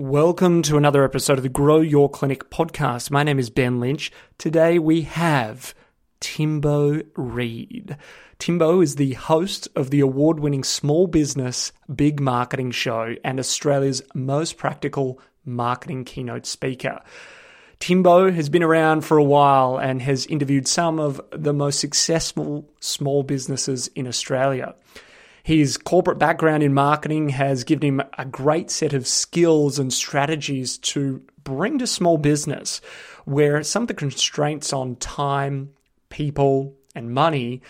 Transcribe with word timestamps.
Welcome 0.00 0.62
to 0.62 0.76
another 0.76 1.02
episode 1.02 1.38
of 1.38 1.42
the 1.42 1.48
Grow 1.48 1.80
Your 1.80 2.08
Clinic 2.08 2.50
podcast. 2.50 3.10
My 3.10 3.24
name 3.24 3.40
is 3.40 3.50
Ben 3.50 3.80
Lynch. 3.80 4.12
Today 4.38 4.78
we 4.78 5.02
have 5.02 5.74
Timbo 6.20 7.02
Reid. 7.16 7.96
Timbo 8.38 8.80
is 8.80 8.94
the 8.94 9.14
host 9.14 9.66
of 9.74 9.90
the 9.90 9.98
award 9.98 10.38
winning 10.38 10.62
small 10.62 11.08
business 11.08 11.72
big 11.92 12.20
marketing 12.20 12.70
show 12.70 13.16
and 13.24 13.40
Australia's 13.40 14.00
most 14.14 14.56
practical 14.56 15.20
marketing 15.44 16.04
keynote 16.04 16.46
speaker. 16.46 17.00
Timbo 17.80 18.30
has 18.30 18.48
been 18.48 18.62
around 18.62 19.00
for 19.00 19.18
a 19.18 19.24
while 19.24 19.78
and 19.78 20.00
has 20.02 20.26
interviewed 20.26 20.68
some 20.68 21.00
of 21.00 21.20
the 21.32 21.52
most 21.52 21.80
successful 21.80 22.70
small 22.78 23.24
businesses 23.24 23.88
in 23.96 24.06
Australia. 24.06 24.76
His 25.48 25.78
corporate 25.78 26.18
background 26.18 26.62
in 26.62 26.74
marketing 26.74 27.30
has 27.30 27.64
given 27.64 28.00
him 28.00 28.02
a 28.18 28.26
great 28.26 28.70
set 28.70 28.92
of 28.92 29.06
skills 29.06 29.78
and 29.78 29.90
strategies 29.90 30.76
to 30.76 31.22
bring 31.42 31.78
to 31.78 31.86
small 31.86 32.18
business, 32.18 32.82
where 33.24 33.62
some 33.62 33.84
of 33.84 33.88
the 33.88 33.94
constraints 33.94 34.74
on 34.74 34.96
time, 34.96 35.70
people, 36.10 36.74
and 36.94 37.14
money 37.14 37.62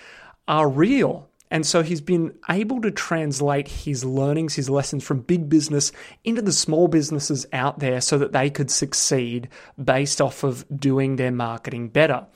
are 0.48 0.68
real. 0.68 1.30
And 1.52 1.64
so 1.64 1.84
he's 1.84 2.00
been 2.00 2.34
able 2.50 2.80
to 2.80 2.90
translate 2.90 3.68
his 3.68 4.04
learnings, 4.04 4.56
his 4.56 4.68
lessons 4.68 5.04
from 5.04 5.20
big 5.20 5.48
business 5.48 5.92
into 6.24 6.42
the 6.42 6.50
small 6.50 6.88
businesses 6.88 7.46
out 7.52 7.78
there 7.78 8.00
so 8.00 8.18
that 8.18 8.32
they 8.32 8.50
could 8.50 8.72
succeed 8.72 9.50
based 9.80 10.20
off 10.20 10.42
of 10.42 10.66
doing 10.76 11.14
their 11.14 11.30
marketing 11.30 11.90
better. 11.90 12.26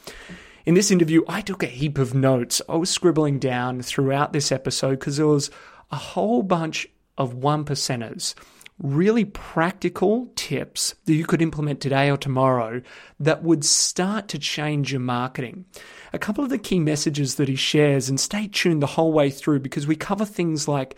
In 0.64 0.74
this 0.74 0.92
interview, 0.92 1.22
I 1.26 1.40
took 1.40 1.64
a 1.64 1.66
heap 1.66 1.98
of 1.98 2.14
notes. 2.14 2.62
I 2.68 2.76
was 2.76 2.88
scribbling 2.88 3.40
down 3.40 3.82
throughout 3.82 4.32
this 4.32 4.52
episode 4.52 5.00
because 5.00 5.16
there 5.16 5.26
was 5.26 5.50
a 5.90 5.96
whole 5.96 6.44
bunch 6.44 6.86
of 7.18 7.34
one 7.34 7.64
percenters, 7.64 8.36
really 8.78 9.24
practical 9.24 10.30
tips 10.36 10.94
that 11.06 11.14
you 11.14 11.26
could 11.26 11.42
implement 11.42 11.80
today 11.80 12.08
or 12.12 12.16
tomorrow 12.16 12.80
that 13.18 13.42
would 13.42 13.64
start 13.64 14.28
to 14.28 14.38
change 14.38 14.92
your 14.92 15.00
marketing. 15.00 15.64
A 16.12 16.18
couple 16.18 16.44
of 16.44 16.50
the 16.50 16.58
key 16.58 16.78
messages 16.78 17.34
that 17.36 17.48
he 17.48 17.56
shares, 17.56 18.08
and 18.08 18.20
stay 18.20 18.46
tuned 18.46 18.82
the 18.82 18.86
whole 18.86 19.12
way 19.12 19.30
through 19.30 19.60
because 19.60 19.88
we 19.88 19.96
cover 19.96 20.24
things 20.24 20.68
like 20.68 20.96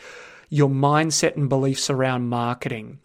your 0.51 0.69
mindset 0.69 1.37
and 1.37 1.49
beliefs 1.49 1.89
around 1.89 2.29
marketing 2.29 2.99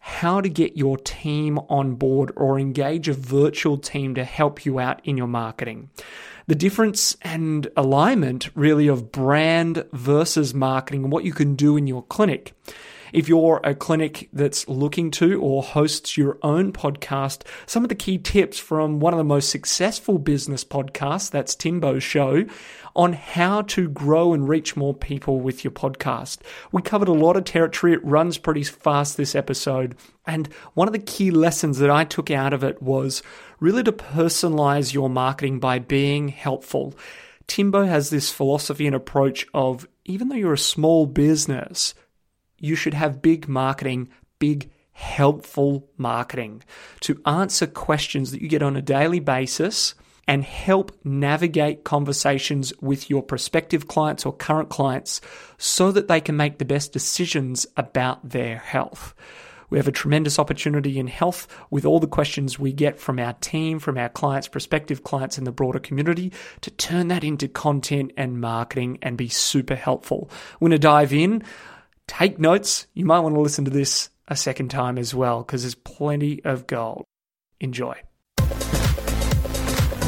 how 0.00 0.40
to 0.40 0.48
get 0.48 0.76
your 0.76 0.96
team 0.96 1.58
on 1.68 1.94
board 1.94 2.32
or 2.34 2.58
engage 2.58 3.08
a 3.08 3.12
virtual 3.12 3.76
team 3.76 4.14
to 4.14 4.24
help 4.24 4.64
you 4.64 4.78
out 4.78 5.00
in 5.04 5.16
your 5.16 5.26
marketing. 5.26 5.90
The 6.46 6.54
difference 6.54 7.16
and 7.22 7.68
alignment 7.76 8.50
really 8.56 8.88
of 8.88 9.12
brand 9.12 9.84
versus 9.92 10.52
marketing 10.52 11.04
and 11.04 11.12
what 11.12 11.24
you 11.24 11.32
can 11.32 11.54
do 11.54 11.76
in 11.76 11.86
your 11.86 12.02
clinic. 12.02 12.54
If 13.12 13.28
you're 13.28 13.60
a 13.64 13.74
clinic 13.74 14.28
that's 14.32 14.68
looking 14.68 15.10
to 15.12 15.40
or 15.40 15.62
hosts 15.62 16.16
your 16.16 16.38
own 16.42 16.72
podcast, 16.72 17.42
some 17.66 17.84
of 17.84 17.88
the 17.88 17.94
key 17.94 18.18
tips 18.18 18.58
from 18.58 19.00
one 19.00 19.12
of 19.12 19.18
the 19.18 19.24
most 19.24 19.50
successful 19.50 20.18
business 20.18 20.64
podcasts, 20.64 21.30
that's 21.30 21.54
Timbo's 21.54 22.02
show, 22.02 22.44
on 22.94 23.12
how 23.12 23.62
to 23.62 23.88
grow 23.88 24.32
and 24.32 24.48
reach 24.48 24.76
more 24.76 24.94
people 24.94 25.40
with 25.40 25.64
your 25.64 25.70
podcast. 25.70 26.38
We 26.72 26.82
covered 26.82 27.08
a 27.08 27.12
lot 27.12 27.36
of 27.36 27.44
territory. 27.44 27.92
It 27.92 28.04
runs 28.04 28.38
pretty 28.38 28.64
fast 28.64 29.16
this 29.16 29.34
episode. 29.34 29.96
And 30.26 30.48
one 30.74 30.88
of 30.88 30.92
the 30.92 30.98
key 30.98 31.30
lessons 31.30 31.78
that 31.78 31.90
I 31.90 32.04
took 32.04 32.30
out 32.30 32.52
of 32.52 32.64
it 32.64 32.82
was 32.82 33.22
really 33.58 33.82
to 33.84 33.92
personalize 33.92 34.92
your 34.92 35.10
marketing 35.10 35.60
by 35.60 35.78
being 35.78 36.28
helpful. 36.28 36.94
Timbo 37.46 37.84
has 37.84 38.10
this 38.10 38.30
philosophy 38.30 38.86
and 38.86 38.94
approach 38.94 39.46
of 39.54 39.86
even 40.04 40.28
though 40.28 40.36
you're 40.36 40.52
a 40.52 40.58
small 40.58 41.06
business, 41.06 41.94
you 42.58 42.74
should 42.74 42.94
have 42.94 43.22
big 43.22 43.48
marketing, 43.48 44.08
big 44.38 44.70
helpful 44.92 45.88
marketing 45.96 46.62
to 47.00 47.20
answer 47.24 47.66
questions 47.66 48.30
that 48.30 48.42
you 48.42 48.48
get 48.48 48.62
on 48.62 48.76
a 48.76 48.82
daily 48.82 49.18
basis 49.18 49.94
and 50.30 50.44
help 50.44 50.96
navigate 51.02 51.82
conversations 51.82 52.72
with 52.80 53.10
your 53.10 53.20
prospective 53.20 53.88
clients 53.88 54.24
or 54.24 54.32
current 54.32 54.68
clients 54.68 55.20
so 55.58 55.90
that 55.90 56.06
they 56.06 56.20
can 56.20 56.36
make 56.36 56.58
the 56.58 56.64
best 56.64 56.92
decisions 56.92 57.66
about 57.76 58.28
their 58.28 58.58
health. 58.58 59.12
We 59.70 59.78
have 59.78 59.88
a 59.88 59.92
tremendous 59.92 60.38
opportunity 60.38 61.00
in 61.00 61.08
health 61.08 61.48
with 61.68 61.84
all 61.84 61.98
the 61.98 62.06
questions 62.06 62.60
we 62.60 62.72
get 62.72 63.00
from 63.00 63.18
our 63.18 63.32
team, 63.32 63.80
from 63.80 63.98
our 63.98 64.08
clients, 64.08 64.46
prospective 64.46 65.02
clients, 65.02 65.36
and 65.36 65.44
the 65.44 65.50
broader 65.50 65.80
community 65.80 66.32
to 66.60 66.70
turn 66.70 67.08
that 67.08 67.24
into 67.24 67.48
content 67.48 68.12
and 68.16 68.40
marketing 68.40 69.00
and 69.02 69.18
be 69.18 69.28
super 69.28 69.74
helpful. 69.74 70.30
We're 70.60 70.68
going 70.68 70.78
to 70.78 70.78
dive 70.78 71.12
in 71.12 71.42
take 72.06 72.38
notes. 72.38 72.86
You 72.94 73.04
might 73.04 73.20
want 73.20 73.34
to 73.34 73.40
listen 73.40 73.64
to 73.64 73.70
this 73.72 74.10
a 74.28 74.36
second 74.36 74.68
time 74.68 74.96
as 74.96 75.12
well 75.12 75.42
because 75.42 75.62
there's 75.62 75.74
plenty 75.74 76.44
of 76.44 76.68
gold. 76.68 77.04
Enjoy. 77.58 78.00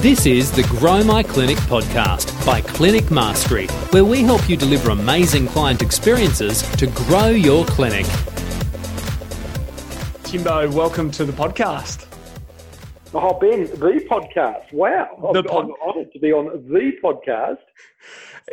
This 0.02 0.26
is 0.26 0.50
the 0.50 0.64
Grow 0.64 1.04
My 1.04 1.22
Clinic 1.22 1.58
podcast 1.58 2.44
by 2.44 2.60
Clinic 2.60 3.12
Mastery, 3.12 3.68
where 3.92 4.04
we 4.04 4.24
help 4.24 4.48
you 4.48 4.56
deliver 4.56 4.90
amazing 4.90 5.46
client 5.46 5.80
experiences 5.80 6.62
to 6.72 6.88
grow 6.88 7.28
your 7.28 7.64
clinic. 7.66 8.04
Timbo, 10.24 10.68
welcome 10.72 11.08
to 11.12 11.24
the 11.24 11.32
podcast. 11.32 12.08
Oh, 13.14 13.38
Ben, 13.38 13.66
the 13.66 14.04
podcast. 14.10 14.72
Wow. 14.72 15.30
The 15.34 15.44
pod- 15.44 15.66
I'm 15.66 15.74
honored 15.88 16.12
to 16.12 16.18
be 16.18 16.32
on 16.32 16.46
the 16.46 16.92
podcast. 17.00 17.58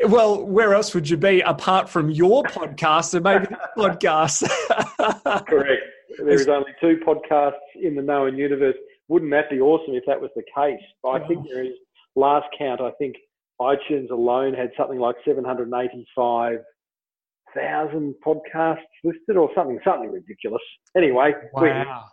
Well, 0.06 0.46
where 0.46 0.76
else 0.76 0.94
would 0.94 1.10
you 1.10 1.18
be 1.18 1.42
apart 1.42 1.90
from 1.90 2.12
your 2.12 2.44
podcast 2.44 3.16
and 3.16 3.24
maybe 3.24 3.48
this 3.48 3.58
podcast? 3.76 5.46
Correct. 5.48 5.82
There's 6.20 6.48
only 6.48 6.74
two 6.80 7.00
podcasts 7.04 7.54
in 7.82 7.96
the 7.96 8.04
known 8.04 8.38
universe. 8.38 8.76
Wouldn't 9.10 9.32
that 9.32 9.50
be 9.50 9.60
awesome 9.60 9.96
if 9.96 10.06
that 10.08 10.22
was 10.22 10.30
the 10.36 10.44
case? 10.56 10.80
I 11.06 11.20
think 11.28 11.50
there 11.50 11.66
is, 11.66 11.74
last 12.16 12.46
count, 12.58 12.80
I 12.80 12.92
think 12.92 13.18
iTunes 13.60 14.10
alone 14.12 14.54
had 14.54 14.72
something 14.78 15.00
like 15.00 15.18
785,000 15.26 18.16
podcasts 18.26 18.78
listed 19.04 19.36
or 19.36 19.50
something, 19.56 19.78
something 19.84 20.10
ridiculous. 20.12 20.62
Anyway. 20.96 21.34
Wow. 21.54 22.06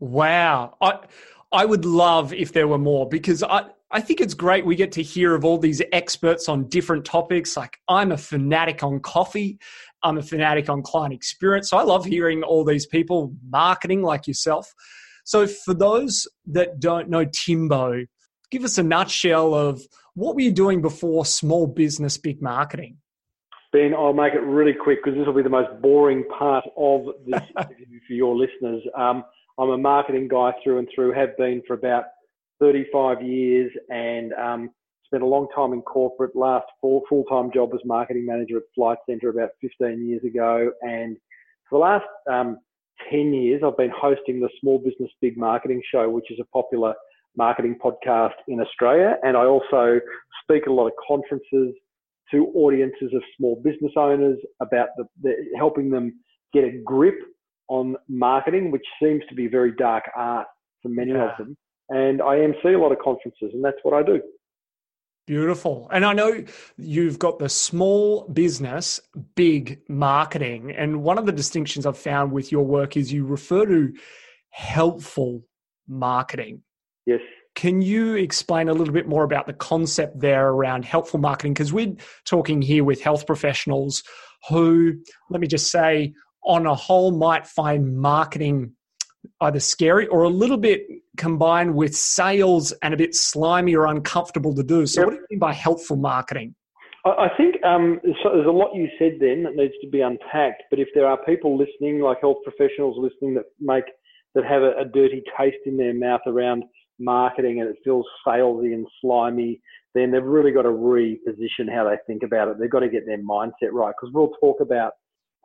Wow. 0.00 0.76
I, 0.80 0.98
I 1.52 1.64
would 1.64 1.84
love 1.84 2.32
if 2.32 2.52
there 2.52 2.68
were 2.68 2.78
more 2.78 3.08
because 3.08 3.42
I, 3.42 3.64
I 3.92 4.00
think 4.00 4.20
it's 4.20 4.34
great 4.34 4.64
we 4.64 4.76
get 4.76 4.92
to 4.92 5.02
hear 5.02 5.34
of 5.34 5.44
all 5.44 5.58
these 5.58 5.82
experts 5.92 6.48
on 6.48 6.68
different 6.68 7.04
topics. 7.04 7.56
Like, 7.56 7.78
I'm 7.88 8.12
a 8.12 8.18
fanatic 8.18 8.82
on 8.82 9.00
coffee, 9.00 9.58
I'm 10.02 10.18
a 10.18 10.22
fanatic 10.22 10.68
on 10.68 10.82
client 10.82 11.14
experience. 11.14 11.70
So, 11.70 11.76
I 11.76 11.82
love 11.82 12.04
hearing 12.04 12.42
all 12.42 12.64
these 12.64 12.86
people 12.86 13.34
marketing 13.48 14.02
like 14.02 14.28
yourself. 14.28 14.72
So, 15.30 15.46
for 15.46 15.74
those 15.74 16.26
that 16.46 16.80
don't 16.80 17.08
know 17.08 17.24
Timbo, 17.24 18.04
give 18.50 18.64
us 18.64 18.78
a 18.78 18.82
nutshell 18.82 19.54
of 19.54 19.80
what 20.14 20.34
were 20.34 20.40
you 20.40 20.50
doing 20.50 20.82
before 20.82 21.24
small 21.24 21.68
business 21.68 22.18
big 22.18 22.42
marketing? 22.42 22.96
Ben, 23.72 23.94
I'll 23.94 24.12
make 24.12 24.34
it 24.34 24.40
really 24.40 24.72
quick 24.72 25.04
because 25.04 25.16
this 25.16 25.24
will 25.24 25.34
be 25.34 25.44
the 25.44 25.48
most 25.48 25.80
boring 25.80 26.24
part 26.36 26.64
of 26.76 27.06
this 27.26 27.42
interview 27.56 28.00
for 28.08 28.12
your 28.12 28.34
listeners. 28.34 28.82
Um, 28.98 29.22
I'm 29.56 29.70
a 29.70 29.78
marketing 29.78 30.26
guy 30.26 30.50
through 30.64 30.78
and 30.78 30.88
through, 30.92 31.12
have 31.12 31.36
been 31.36 31.62
for 31.64 31.74
about 31.74 32.06
35 32.58 33.22
years 33.22 33.70
and 33.88 34.32
um, 34.32 34.70
spent 35.04 35.22
a 35.22 35.26
long 35.26 35.46
time 35.54 35.72
in 35.72 35.82
corporate. 35.82 36.34
Last 36.34 36.66
full 36.80 37.04
time 37.30 37.52
job 37.54 37.70
as 37.72 37.80
marketing 37.84 38.26
manager 38.26 38.56
at 38.56 38.64
Flight 38.74 38.98
Centre 39.08 39.28
about 39.28 39.50
15 39.60 40.08
years 40.08 40.24
ago. 40.24 40.72
And 40.82 41.16
for 41.68 41.78
the 41.78 41.82
last 41.84 42.06
um, 42.28 42.58
10 43.10 43.32
years, 43.32 43.62
I've 43.64 43.76
been 43.76 43.92
hosting 43.94 44.40
the 44.40 44.48
Small 44.60 44.78
Business 44.78 45.10
Big 45.20 45.36
Marketing 45.36 45.82
Show, 45.92 46.08
which 46.10 46.30
is 46.30 46.38
a 46.40 46.44
popular 46.46 46.94
marketing 47.36 47.78
podcast 47.82 48.34
in 48.48 48.60
Australia. 48.60 49.16
And 49.22 49.36
I 49.36 49.44
also 49.44 50.00
speak 50.42 50.62
at 50.62 50.68
a 50.68 50.72
lot 50.72 50.86
of 50.86 50.92
conferences 51.06 51.74
to 52.32 52.46
audiences 52.54 53.12
of 53.14 53.22
small 53.36 53.60
business 53.64 53.92
owners 53.96 54.38
about 54.60 54.88
the, 54.96 55.04
the, 55.22 55.34
helping 55.56 55.90
them 55.90 56.20
get 56.52 56.64
a 56.64 56.80
grip 56.84 57.18
on 57.68 57.96
marketing, 58.08 58.70
which 58.70 58.84
seems 59.02 59.22
to 59.28 59.34
be 59.34 59.46
very 59.46 59.72
dark 59.76 60.04
art 60.16 60.46
for 60.82 60.88
many 60.88 61.12
yeah. 61.12 61.30
of 61.30 61.38
them 61.38 61.56
and 61.90 62.22
I 62.22 62.38
MC 62.38 62.72
a 62.72 62.78
lot 62.78 62.92
of 62.92 62.98
conferences, 62.98 63.50
and 63.52 63.62
that's 63.62 63.78
what 63.82 63.94
I 63.94 64.02
do. 64.02 64.20
Beautiful. 65.26 65.88
And 65.92 66.04
I 66.04 66.12
know 66.12 66.44
you've 66.76 67.18
got 67.18 67.38
the 67.38 67.48
small 67.48 68.26
business, 68.28 69.00
big 69.36 69.80
marketing. 69.88 70.72
And 70.72 71.02
one 71.02 71.18
of 71.18 71.26
the 71.26 71.32
distinctions 71.32 71.86
I've 71.86 71.98
found 71.98 72.32
with 72.32 72.50
your 72.50 72.64
work 72.64 72.96
is 72.96 73.12
you 73.12 73.24
refer 73.24 73.64
to 73.66 73.92
helpful 74.50 75.42
marketing. 75.86 76.62
Yes. 77.06 77.20
Can 77.54 77.82
you 77.82 78.16
explain 78.16 78.68
a 78.68 78.72
little 78.72 78.94
bit 78.94 79.06
more 79.06 79.24
about 79.24 79.46
the 79.46 79.52
concept 79.52 80.20
there 80.20 80.48
around 80.48 80.84
helpful 80.84 81.20
marketing? 81.20 81.52
Because 81.52 81.72
we're 81.72 81.96
talking 82.24 82.62
here 82.62 82.84
with 82.84 83.00
health 83.00 83.26
professionals 83.26 84.02
who, 84.48 84.94
let 85.30 85.40
me 85.40 85.46
just 85.46 85.70
say, 85.70 86.14
on 86.44 86.66
a 86.66 86.74
whole, 86.74 87.10
might 87.10 87.46
find 87.46 87.98
marketing 87.98 88.72
either 89.42 89.60
scary 89.60 90.06
or 90.08 90.22
a 90.22 90.28
little 90.28 90.56
bit 90.56 90.86
combined 91.16 91.74
with 91.74 91.96
sales 91.96 92.72
and 92.82 92.94
a 92.94 92.96
bit 92.96 93.14
slimy 93.14 93.74
or 93.74 93.86
uncomfortable 93.86 94.54
to 94.54 94.62
do. 94.62 94.86
So, 94.86 95.00
yep. 95.00 95.06
what 95.06 95.10
do 95.12 95.16
you 95.16 95.26
mean 95.30 95.38
by 95.38 95.52
helpful 95.52 95.96
marketing? 95.96 96.54
I 97.06 97.28
think 97.36 97.56
um, 97.64 97.98
so 98.22 98.30
there's 98.34 98.46
a 98.46 98.50
lot 98.50 98.74
you 98.74 98.86
said 98.98 99.12
then 99.20 99.42
that 99.44 99.56
needs 99.56 99.72
to 99.82 99.88
be 99.88 100.02
unpacked. 100.02 100.64
But 100.68 100.80
if 100.80 100.88
there 100.94 101.06
are 101.06 101.16
people 101.24 101.56
listening, 101.56 102.00
like 102.00 102.20
health 102.20 102.38
professionals 102.44 102.96
listening, 102.98 103.34
that 103.34 103.44
make 103.58 103.84
that 104.34 104.44
have 104.44 104.62
a, 104.62 104.72
a 104.78 104.84
dirty 104.84 105.22
taste 105.38 105.56
in 105.64 105.78
their 105.78 105.94
mouth 105.94 106.20
around 106.26 106.64
marketing 106.98 107.60
and 107.60 107.70
it 107.70 107.76
feels 107.82 108.06
salesy 108.26 108.74
and 108.74 108.86
slimy, 109.00 109.60
then 109.94 110.10
they've 110.10 110.22
really 110.22 110.52
got 110.52 110.62
to 110.62 110.68
reposition 110.68 111.72
how 111.72 111.88
they 111.88 111.96
think 112.06 112.22
about 112.22 112.48
it. 112.48 112.58
They've 112.60 112.70
got 112.70 112.80
to 112.80 112.88
get 112.88 113.06
their 113.06 113.18
mindset 113.18 113.72
right 113.72 113.94
because 113.98 114.12
we'll 114.12 114.32
talk 114.40 114.60
about 114.60 114.92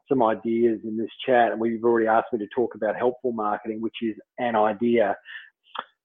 some 0.09 0.23
ideas 0.23 0.79
in 0.83 0.97
this 0.97 1.09
chat 1.25 1.51
and 1.51 1.59
we've 1.59 1.83
already 1.83 2.07
asked 2.07 2.27
me 2.33 2.39
to 2.39 2.47
talk 2.55 2.75
about 2.75 2.95
helpful 2.95 3.31
marketing, 3.31 3.81
which 3.81 3.95
is 4.01 4.15
an 4.37 4.55
idea. 4.55 5.15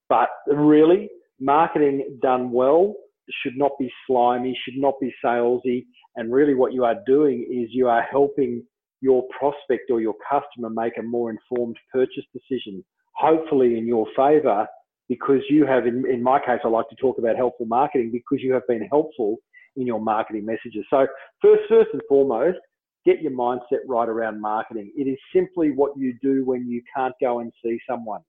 But 0.09 0.29
really, 0.47 1.09
marketing 1.39 2.19
done 2.23 2.51
well 2.51 2.95
should 3.43 3.57
not 3.57 3.73
be 3.79 3.91
slimy, 4.07 4.59
should 4.65 4.81
not 4.81 4.95
be 5.01 5.15
salesy. 5.25 5.87
And 6.17 6.33
really, 6.33 6.55
what 6.55 6.73
you 6.73 6.85
are 6.85 6.97
doing 7.07 7.47
is 7.51 7.69
you 7.73 7.89
are 7.89 8.03
helping 8.03 8.65
your 9.01 9.25
prospect 9.39 9.91
or 9.91 10.01
your 10.01 10.15
customer 10.29 10.69
make 10.69 10.99
a 10.99 11.03
more 11.03 11.31
informed 11.31 11.77
purchase 11.93 12.25
decision, 12.35 12.85
hopefully 13.15 13.79
in 13.79 13.87
your 13.87 14.07
favor, 14.17 14.67
because 15.09 15.41
you 15.49 15.67
have, 15.67 15.87
in, 15.87 16.05
in 16.09 16.23
my 16.23 16.39
case, 16.39 16.61
I 16.65 16.69
like 16.69 16.89
to 16.91 16.97
talk 16.97 17.19
about 17.19 17.37
helpful 17.37 17.67
marketing 17.67 18.11
because 18.13 18.43
you 18.43 18.53
have 18.53 18.67
been 18.69 18.87
helpful 18.91 19.37
in 19.77 19.87
your 19.87 20.01
marketing 20.01 20.45
messages. 20.45 20.85
So, 20.91 21.07
first, 21.41 21.63
first 21.69 21.91
and 21.93 22.03
foremost, 22.09 22.59
get 23.05 23.23
your 23.23 23.33
mindset 23.33 23.81
right 23.87 24.09
around 24.09 24.41
marketing. 24.41 24.93
It 24.97 25.09
is 25.09 25.19
simply 25.35 25.71
what 25.71 25.97
you 25.97 26.15
do 26.23 26.45
when 26.45 26.69
you 26.69 26.83
can't 26.95 27.15
go 27.21 27.41
and 27.41 27.53
see 27.65 27.79
someone. 27.89 28.21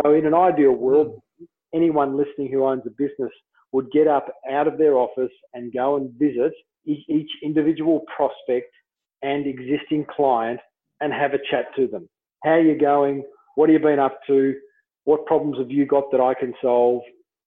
So, 0.00 0.14
in 0.14 0.26
an 0.26 0.34
ideal 0.34 0.72
world, 0.72 1.20
anyone 1.74 2.16
listening 2.16 2.50
who 2.50 2.64
owns 2.64 2.82
a 2.86 2.90
business 2.90 3.32
would 3.72 3.90
get 3.90 4.06
up 4.06 4.26
out 4.50 4.66
of 4.66 4.78
their 4.78 4.94
office 4.94 5.32
and 5.54 5.72
go 5.72 5.96
and 5.96 6.12
visit 6.18 6.52
each 6.84 7.30
individual 7.42 8.04
prospect 8.14 8.72
and 9.22 9.46
existing 9.46 10.04
client 10.14 10.60
and 11.00 11.12
have 11.12 11.32
a 11.32 11.38
chat 11.50 11.66
to 11.76 11.86
them. 11.86 12.08
How 12.44 12.52
are 12.52 12.60
you 12.60 12.78
going? 12.78 13.24
What 13.54 13.68
have 13.68 13.80
you 13.80 13.86
been 13.86 13.98
up 13.98 14.18
to? 14.26 14.54
What 15.04 15.26
problems 15.26 15.58
have 15.58 15.70
you 15.70 15.86
got 15.86 16.10
that 16.12 16.20
I 16.20 16.34
can 16.34 16.54
solve? 16.60 17.02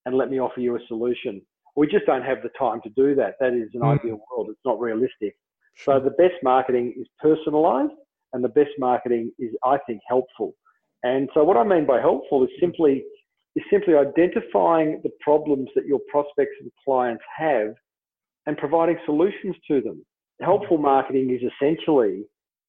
And 0.05 0.15
let 0.15 0.29
me 0.29 0.39
offer 0.39 0.59
you 0.59 0.75
a 0.75 0.79
solution. 0.87 1.41
We 1.75 1.87
just 1.87 2.05
don't 2.05 2.23
have 2.23 2.41
the 2.43 2.49
time 2.57 2.79
to 2.83 2.89
do 2.89 3.15
that. 3.15 3.35
That 3.39 3.53
is 3.53 3.69
an 3.73 3.81
mm. 3.81 3.99
ideal 3.99 4.19
world. 4.31 4.47
It's 4.49 4.59
not 4.65 4.79
realistic. 4.79 5.35
So 5.77 5.99
the 5.99 6.11
best 6.11 6.35
marketing 6.43 6.93
is 6.97 7.07
personalized 7.19 7.93
and 8.33 8.43
the 8.43 8.49
best 8.49 8.71
marketing 8.79 9.31
is, 9.39 9.51
I 9.63 9.77
think, 9.87 10.01
helpful. 10.07 10.53
And 11.03 11.29
so 11.33 11.43
what 11.43 11.57
I 11.57 11.63
mean 11.63 11.85
by 11.85 11.99
helpful 11.99 12.43
is 12.43 12.49
simply 12.59 13.03
is 13.55 13.63
simply 13.71 13.95
identifying 13.95 14.99
the 15.03 15.11
problems 15.21 15.69
that 15.75 15.85
your 15.85 15.99
prospects 16.11 16.55
and 16.59 16.69
clients 16.83 17.23
have 17.37 17.73
and 18.47 18.57
providing 18.57 18.97
solutions 19.05 19.55
to 19.67 19.81
them. 19.81 20.05
Helpful 20.41 20.77
marketing 20.77 21.29
is 21.29 21.41
essentially 21.53 22.25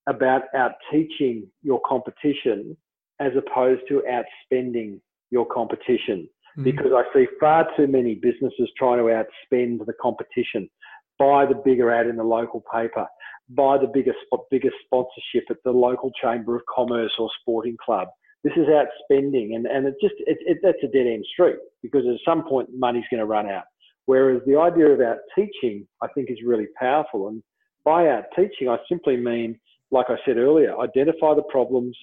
about 0.08 0.42
out 0.54 0.72
teaching 0.92 1.48
your 1.62 1.80
competition 1.86 2.76
as 3.20 3.32
opposed 3.36 3.82
to 3.88 4.02
outspending 4.08 5.00
your 5.30 5.46
competition. 5.46 6.28
Mm-hmm. 6.56 6.64
Because 6.64 6.92
I 6.94 7.02
see 7.12 7.26
far 7.40 7.66
too 7.76 7.88
many 7.88 8.14
businesses 8.14 8.70
trying 8.78 8.98
to 8.98 9.04
outspend 9.04 9.84
the 9.84 9.92
competition. 10.00 10.70
Buy 11.18 11.46
the 11.46 11.60
bigger 11.64 11.90
ad 11.90 12.06
in 12.06 12.16
the 12.16 12.24
local 12.24 12.62
paper, 12.72 13.06
buy 13.50 13.78
the 13.78 13.90
biggest 13.92 14.18
biggest 14.50 14.74
sponsorship 14.84 15.44
at 15.50 15.56
the 15.64 15.70
local 15.70 16.10
chamber 16.22 16.56
of 16.56 16.62
commerce 16.74 17.12
or 17.18 17.30
sporting 17.40 17.76
club. 17.84 18.08
This 18.44 18.52
is 18.56 18.66
outspending, 18.66 19.54
and 19.54 19.66
and 19.66 19.86
it 19.86 19.94
just 20.00 20.14
it, 20.20 20.38
it, 20.40 20.58
that's 20.62 20.78
a 20.82 20.88
dead 20.88 21.06
end 21.06 21.24
street 21.32 21.56
because 21.82 22.04
at 22.06 22.20
some 22.24 22.46
point 22.48 22.68
money's 22.76 23.04
going 23.10 23.20
to 23.20 23.26
run 23.26 23.48
out. 23.48 23.64
Whereas 24.06 24.40
the 24.46 24.56
idea 24.56 24.86
of 24.86 25.00
out 25.00 25.18
teaching, 25.34 25.86
I 26.00 26.06
think, 26.14 26.30
is 26.30 26.38
really 26.44 26.66
powerful. 26.78 27.28
And 27.28 27.42
by 27.84 28.08
out 28.08 28.24
teaching, 28.36 28.68
I 28.68 28.76
simply 28.88 29.16
mean, 29.16 29.58
like 29.90 30.06
I 30.08 30.16
said 30.24 30.36
earlier, 30.36 30.78
identify 30.78 31.34
the 31.34 31.42
problems, 31.50 31.96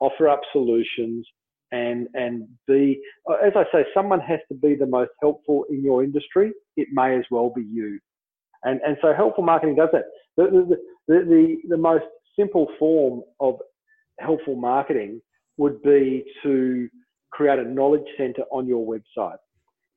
offer 0.00 0.28
up 0.28 0.40
solutions, 0.52 1.26
and 1.72 2.08
and 2.14 2.48
be 2.66 3.00
as 3.44 3.52
I 3.56 3.64
say, 3.72 3.84
someone 3.94 4.20
has 4.20 4.40
to 4.48 4.54
be 4.54 4.74
the 4.74 4.86
most 4.86 5.10
helpful 5.20 5.64
in 5.70 5.82
your 5.82 6.02
industry. 6.02 6.52
It 6.76 6.88
may 6.92 7.16
as 7.18 7.24
well 7.30 7.52
be 7.54 7.62
you. 7.62 7.98
And, 8.64 8.80
and 8.86 8.96
so 9.00 9.12
helpful 9.14 9.44
marketing 9.44 9.76
does 9.76 9.88
that. 9.92 10.04
The, 10.36 10.44
the, 10.44 10.76
the, 11.08 11.24
the, 11.24 11.56
the 11.70 11.76
most 11.76 12.04
simple 12.38 12.68
form 12.78 13.22
of 13.40 13.56
helpful 14.18 14.56
marketing 14.56 15.20
would 15.56 15.82
be 15.82 16.24
to 16.42 16.88
create 17.30 17.58
a 17.58 17.64
knowledge 17.64 18.06
center 18.16 18.42
on 18.50 18.66
your 18.66 18.86
website. 18.86 19.38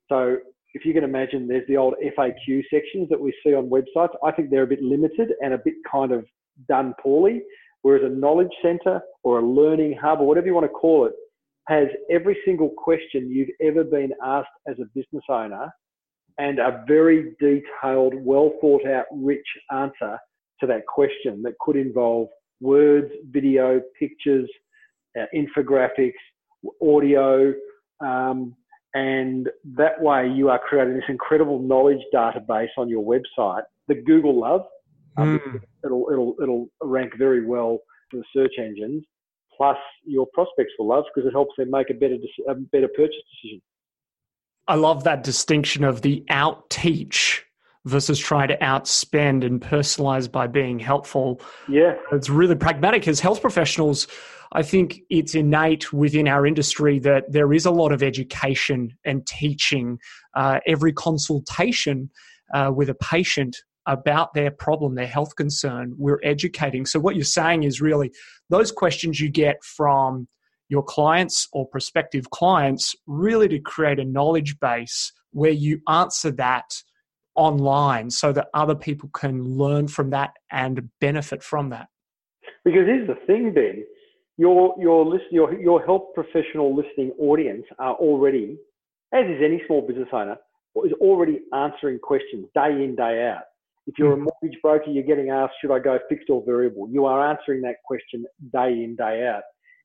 So 0.10 0.38
if 0.74 0.86
you 0.86 0.94
can 0.94 1.04
imagine, 1.04 1.48
there's 1.48 1.68
the 1.68 1.78
old 1.78 1.96
FAQ 2.18 2.64
sections 2.72 3.10
that 3.10 3.20
we 3.20 3.34
see 3.46 3.54
on 3.54 3.70
websites. 3.70 4.16
I 4.24 4.32
think 4.32 4.50
they're 4.50 4.64
a 4.64 4.68
bit 4.68 4.82
limited 4.82 5.30
and 5.42 5.54
a 5.54 5.58
bit 5.58 5.76
kind 5.90 6.12
of 6.12 6.26
done 6.68 6.94
poorly. 7.02 7.42
Whereas 7.82 8.04
a 8.06 8.10
knowledge 8.10 8.52
center 8.62 9.02
or 9.24 9.40
a 9.40 9.46
learning 9.46 9.98
hub 10.02 10.20
or 10.20 10.28
whatever 10.28 10.48
you 10.48 10.54
want 10.54 10.66
to 10.66 10.70
call 10.70 11.06
it 11.06 11.14
has 11.68 11.88
every 12.10 12.38
single 12.46 12.70
question 12.70 13.30
you've 13.30 13.50
ever 13.62 13.84
been 13.84 14.12
asked 14.24 14.50
as 14.68 14.76
a 14.80 14.86
business 14.96 15.24
owner 15.30 15.72
and 16.38 16.60
a 16.60 16.84
very 16.88 17.36
detailed, 17.40 18.14
well 18.16 18.54
thought 18.62 18.86
out, 18.88 19.06
rich 19.12 19.46
answer 19.72 20.18
to 20.60 20.68
that 20.68 20.86
question 20.88 21.42
that 21.44 21.58
could 21.60 21.76
involve 21.76 22.30
words, 22.60 23.12
video, 23.30 23.82
pictures, 24.00 24.50
uh, 25.20 25.26
infographics, 25.36 26.14
audio, 26.82 27.54
um, 28.00 28.56
and 28.94 29.50
that 29.76 30.00
way 30.02 30.30
you 30.30 30.50
are 30.50 30.60
creating 30.60 30.96
this 30.96 31.04
incredible 31.10 31.60
knowledge 31.60 32.02
database 32.14 32.70
on 32.78 32.88
your 32.88 33.04
website 33.04 33.64
that 33.88 34.06
Google 34.06 34.40
love. 34.40 34.62
Um, 35.18 35.40
mm. 35.46 35.62
It'll 35.84 36.08
it'll 36.12 36.36
it'll 36.42 36.68
rank 36.82 37.14
very 37.18 37.46
well 37.46 37.80
for 38.10 38.18
the 38.18 38.24
search 38.36 38.54
engines. 38.58 39.04
Plus, 39.58 39.78
your 40.04 40.28
prospects 40.34 40.74
will 40.80 40.88
love 40.88 41.04
because 41.14 41.28
it 41.28 41.32
helps 41.32 41.54
them 41.58 41.70
make 41.70 41.90
a 41.90 41.94
better 41.94 42.18
a 42.48 42.56
better 42.56 42.88
purchase 42.88 43.16
decision. 43.42 43.62
I 44.68 44.76
love 44.76 45.04
that 45.04 45.24
distinction 45.24 45.84
of 45.84 46.02
the 46.02 46.24
out 46.30 46.70
teach 46.70 47.44
versus 47.86 48.18
try 48.18 48.48
to 48.48 48.58
outspend 48.58 49.46
and 49.46 49.62
personalize 49.62 50.32
by 50.32 50.48
being 50.48 50.80
helpful. 50.80 51.42
Yeah. 51.68 51.96
It's 52.12 52.30
really 52.30 52.56
pragmatic 52.56 53.08
as 53.08 53.20
health 53.20 53.42
professionals. 53.42 54.08
I 54.54 54.64
think 54.64 55.02
it's 55.10 55.36
innate 55.36 55.92
within 55.92 56.28
our 56.28 56.46
industry 56.46 57.00
that 57.00 57.32
there 57.32 57.52
is 57.52 57.66
a 57.66 57.72
lot 57.72 57.92
of 57.92 58.02
education 58.02 58.96
and 59.04 59.26
teaching. 59.28 59.98
Uh, 60.34 60.60
every 60.66 60.94
consultation 60.94 62.10
uh, 62.54 62.72
with 62.74 62.90
a 62.90 62.96
patient 62.96 63.58
about 63.86 64.34
their 64.34 64.52
problem, 64.52 64.96
their 64.96 65.08
health 65.08 65.36
concern, 65.36 65.94
we're 65.98 66.20
educating. 66.24 66.86
So, 66.86 67.00
what 67.00 67.16
you're 67.16 67.26
saying 67.26 67.64
is 67.64 67.82
really 67.82 68.12
those 68.50 68.72
questions 68.72 69.20
you 69.20 69.30
get 69.30 69.62
from 69.64 70.28
your 70.74 70.84
clients 70.84 71.48
or 71.54 71.68
prospective 71.68 72.32
clients 72.32 72.96
really 73.06 73.48
to 73.48 73.60
create 73.60 74.00
a 74.00 74.04
knowledge 74.04 74.60
base 74.60 75.14
where 75.32 75.52
you 75.52 75.80
answer 75.88 76.32
that 76.32 76.66
online 77.36 78.10
so 78.10 78.32
that 78.34 78.48
other 78.56 78.74
people 78.74 79.08
can 79.14 79.44
learn 79.44 79.88
from 79.88 80.10
that 80.10 80.32
and 80.52 80.90
benefit 81.00 81.44
from 81.44 81.70
that. 81.70 81.88
Because 82.66 82.86
here's 82.88 83.08
the 83.08 83.20
thing, 83.28 83.54
Ben. 83.54 83.84
Your 84.38 84.74
your 84.80 85.06
list 85.06 85.26
your 85.32 85.54
your 85.60 85.86
health 85.86 86.06
professional 86.16 86.76
listening 86.76 87.12
audience 87.20 87.66
are 87.78 87.94
already, 87.94 88.58
as 89.14 89.26
is 89.26 89.42
any 89.44 89.62
small 89.68 89.88
business 89.88 90.10
owner, 90.12 90.38
is 90.86 90.94
already 90.94 91.42
answering 91.54 92.00
questions 92.00 92.48
day 92.56 92.72
in 92.72 92.96
day 92.96 93.30
out. 93.32 93.44
If 93.86 94.00
you're 94.00 94.14
a 94.14 94.16
hmm. 94.16 94.28
mortgage 94.30 94.60
broker, 94.64 94.90
you're 94.90 95.04
getting 95.04 95.30
asked, 95.30 95.54
should 95.62 95.72
I 95.72 95.78
go 95.78 96.00
fixed 96.10 96.32
or 96.32 96.42
variable? 96.44 96.90
You 96.90 97.06
are 97.06 97.30
answering 97.30 97.62
that 97.62 97.76
question 97.86 98.26
day 98.52 98.72
in 98.84 98.96
day 98.96 99.28
out 99.28 99.44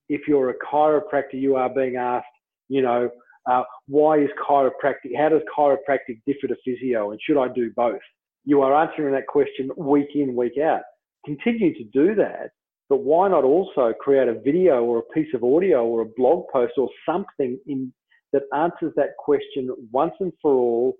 if 0.08 0.22
you're 0.26 0.50
a 0.50 0.54
chiropractor, 0.54 1.34
you 1.34 1.56
are 1.56 1.68
being 1.68 1.96
asked, 1.96 2.26
you 2.68 2.82
know, 2.82 3.10
uh, 3.50 3.62
why 3.86 4.18
is 4.18 4.28
chiropractic, 4.48 5.16
how 5.16 5.28
does 5.30 5.42
chiropractic 5.56 6.20
differ 6.26 6.48
to 6.48 6.56
physio 6.64 7.10
and 7.10 7.20
should 7.22 7.40
I 7.40 7.48
do 7.48 7.70
both? 7.74 8.00
You 8.44 8.62
are 8.62 8.74
answering 8.74 9.14
that 9.14 9.26
question 9.26 9.70
week 9.76 10.08
in, 10.14 10.34
week 10.34 10.58
out. 10.62 10.82
Continue 11.24 11.74
to 11.74 11.84
do 11.92 12.14
that, 12.14 12.50
but 12.88 12.98
why 12.98 13.28
not 13.28 13.44
also 13.44 13.92
create 14.00 14.28
a 14.28 14.40
video 14.40 14.82
or 14.82 14.98
a 14.98 15.14
piece 15.14 15.32
of 15.34 15.44
audio 15.44 15.84
or 15.84 16.02
a 16.02 16.06
blog 16.16 16.44
post 16.52 16.74
or 16.76 16.88
something 17.06 17.58
in 17.66 17.92
that 18.32 18.42
answers 18.54 18.92
that 18.96 19.16
question 19.18 19.70
once 19.90 20.12
and 20.20 20.32
for 20.42 20.52
all, 20.52 20.96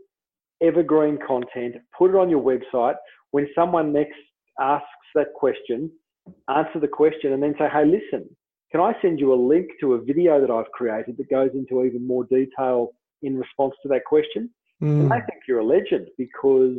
evergreen 0.62 1.18
content, 1.26 1.76
put 1.96 2.10
it 2.10 2.16
on 2.16 2.30
your 2.30 2.42
website. 2.42 2.96
When 3.30 3.46
someone 3.54 3.92
next 3.92 4.18
asks 4.58 4.86
that 5.14 5.32
question, 5.34 5.90
answer 6.48 6.80
the 6.80 6.88
question 6.88 7.32
and 7.32 7.42
then 7.42 7.54
say, 7.58 7.68
hey, 7.72 7.84
listen, 7.84 8.28
can 8.70 8.80
I 8.80 8.92
send 9.00 9.18
you 9.18 9.32
a 9.32 9.40
link 9.40 9.68
to 9.80 9.94
a 9.94 10.00
video 10.00 10.40
that 10.40 10.50
I've 10.50 10.70
created 10.72 11.16
that 11.16 11.30
goes 11.30 11.50
into 11.54 11.84
even 11.84 12.06
more 12.06 12.24
detail 12.24 12.90
in 13.22 13.36
response 13.36 13.74
to 13.82 13.88
that 13.88 14.04
question? 14.04 14.50
Mm. 14.82 15.00
And 15.00 15.12
I 15.12 15.20
think 15.20 15.42
you're 15.48 15.60
a 15.60 15.64
legend 15.64 16.08
because 16.18 16.76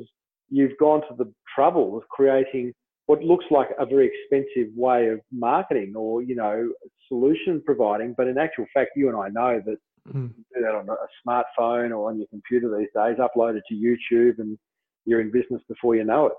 you've 0.50 0.78
gone 0.80 1.02
to 1.02 1.16
the 1.18 1.32
trouble 1.56 1.98
of 1.98 2.08
creating 2.10 2.74
what 3.08 3.24
looks 3.24 3.46
like 3.50 3.70
a 3.80 3.86
very 3.86 4.08
expensive 4.08 4.72
way 4.76 5.08
of 5.08 5.20
marketing 5.32 5.94
or, 5.96 6.22
you 6.22 6.36
know, 6.36 6.72
solution 7.08 7.62
providing. 7.66 8.14
But 8.16 8.28
in 8.28 8.38
actual 8.38 8.68
fact, 8.74 8.92
you 8.96 9.10
and 9.10 9.18
I 9.18 9.30
know 9.30 9.62
that 9.66 9.78
mm. 10.14 10.30
you 10.38 10.46
do 10.54 10.62
that 10.62 10.76
on 10.76 10.88
a 10.90 11.28
smartphone 11.28 11.90
or 11.90 12.10
on 12.10 12.20
your 12.20 12.28
computer 12.28 12.78
these 12.78 12.90
days, 12.96 13.18
upload 13.18 13.58
it 13.58 13.64
to 13.70 13.76
YouTube 13.76 14.38
and 14.38 14.58
you're 15.06 15.22
in 15.22 15.32
business 15.32 15.62
before 15.68 15.96
you 15.96 16.04
know 16.04 16.28
it. 16.28 16.34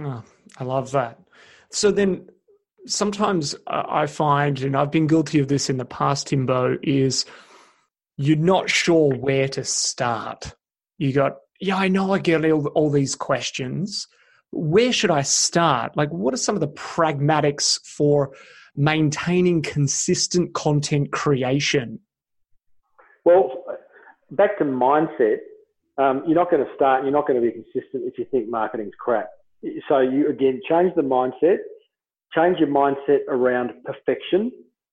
Oh, 0.00 0.22
I 0.58 0.64
love 0.64 0.90
that. 0.92 1.18
So 1.70 1.90
then 1.90 2.28
sometimes 2.86 3.54
I 3.66 4.06
find, 4.06 4.60
and 4.62 4.76
I've 4.76 4.90
been 4.90 5.06
guilty 5.06 5.38
of 5.38 5.48
this 5.48 5.70
in 5.70 5.76
the 5.76 5.84
past, 5.84 6.28
Timbo, 6.28 6.78
is 6.82 7.24
you're 8.16 8.36
not 8.36 8.70
sure 8.70 9.14
where 9.14 9.48
to 9.48 9.64
start. 9.64 10.54
You 10.98 11.12
got, 11.12 11.36
yeah, 11.60 11.76
I 11.76 11.88
know 11.88 12.12
I 12.12 12.18
get 12.18 12.44
all, 12.44 12.66
all 12.68 12.90
these 12.90 13.14
questions. 13.14 14.06
Where 14.50 14.92
should 14.92 15.10
I 15.10 15.22
start? 15.22 15.96
Like, 15.96 16.10
what 16.10 16.34
are 16.34 16.38
some 16.38 16.56
of 16.56 16.60
the 16.60 16.68
pragmatics 16.68 17.80
for 17.84 18.32
maintaining 18.76 19.62
consistent 19.62 20.54
content 20.54 21.12
creation? 21.12 22.00
Well, 23.24 23.64
back 24.30 24.58
to 24.58 24.64
mindset, 24.64 25.38
um, 25.98 26.22
you're 26.26 26.34
not 26.34 26.50
going 26.50 26.64
to 26.64 26.70
start, 26.74 27.04
you're 27.04 27.12
not 27.12 27.26
going 27.26 27.40
to 27.40 27.46
be 27.46 27.52
consistent 27.52 28.04
if 28.06 28.18
you 28.18 28.26
think 28.30 28.48
marketing's 28.48 28.94
crap. 28.98 29.28
So 29.88 29.98
you 29.98 30.28
again 30.30 30.60
change 30.68 30.94
the 30.96 31.02
mindset, 31.02 31.58
change 32.34 32.58
your 32.58 32.68
mindset 32.68 33.20
around 33.28 33.72
perfection. 33.84 34.52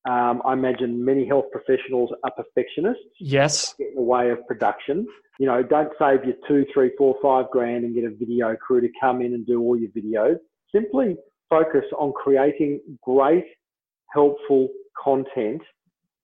Um, 0.09 0.41
I 0.45 0.53
imagine 0.53 1.03
many 1.03 1.27
health 1.27 1.45
professionals 1.51 2.11
are 2.23 2.31
perfectionists. 2.31 3.03
Yes. 3.19 3.73
Get 3.77 3.89
in 3.89 3.95
the 3.95 4.01
way 4.01 4.29
of 4.29 4.45
production. 4.47 5.05
You 5.39 5.47
know, 5.47 5.61
don't 5.61 5.89
save 5.99 6.23
your 6.23 6.35
two, 6.47 6.65
three, 6.73 6.91
four, 6.97 7.15
five 7.21 7.45
grand 7.51 7.83
and 7.83 7.93
get 7.93 8.05
a 8.05 8.09
video 8.09 8.55
crew 8.55 8.81
to 8.81 8.89
come 8.99 9.21
in 9.21 9.33
and 9.33 9.45
do 9.45 9.61
all 9.61 9.77
your 9.77 9.89
videos. 9.89 10.37
Simply 10.73 11.17
focus 11.49 11.83
on 11.97 12.13
creating 12.13 12.79
great, 13.03 13.45
helpful 14.13 14.69
content 15.01 15.61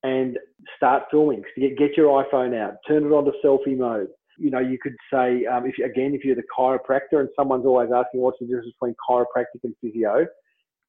and 0.03 0.37
start 0.75 1.03
filming. 1.11 1.43
Get, 1.57 1.77
get 1.77 1.97
your 1.97 2.23
iPhone 2.23 2.59
out, 2.59 2.75
turn 2.87 3.03
it 3.03 3.09
on 3.09 3.25
to 3.25 3.31
selfie 3.43 3.77
mode. 3.77 4.07
You 4.37 4.49
know, 4.49 4.59
you 4.59 4.77
could 4.81 4.95
say, 5.11 5.45
um, 5.45 5.65
if 5.65 5.75
again, 5.77 6.13
if 6.15 6.25
you're 6.25 6.35
the 6.35 6.43
chiropractor 6.57 7.19
and 7.19 7.29
someone's 7.37 7.65
always 7.65 7.89
asking 7.95 8.21
what's 8.21 8.39
the 8.39 8.45
difference 8.45 8.73
between 8.79 8.95
chiropractic 9.07 9.63
and 9.63 9.75
physio, 9.79 10.25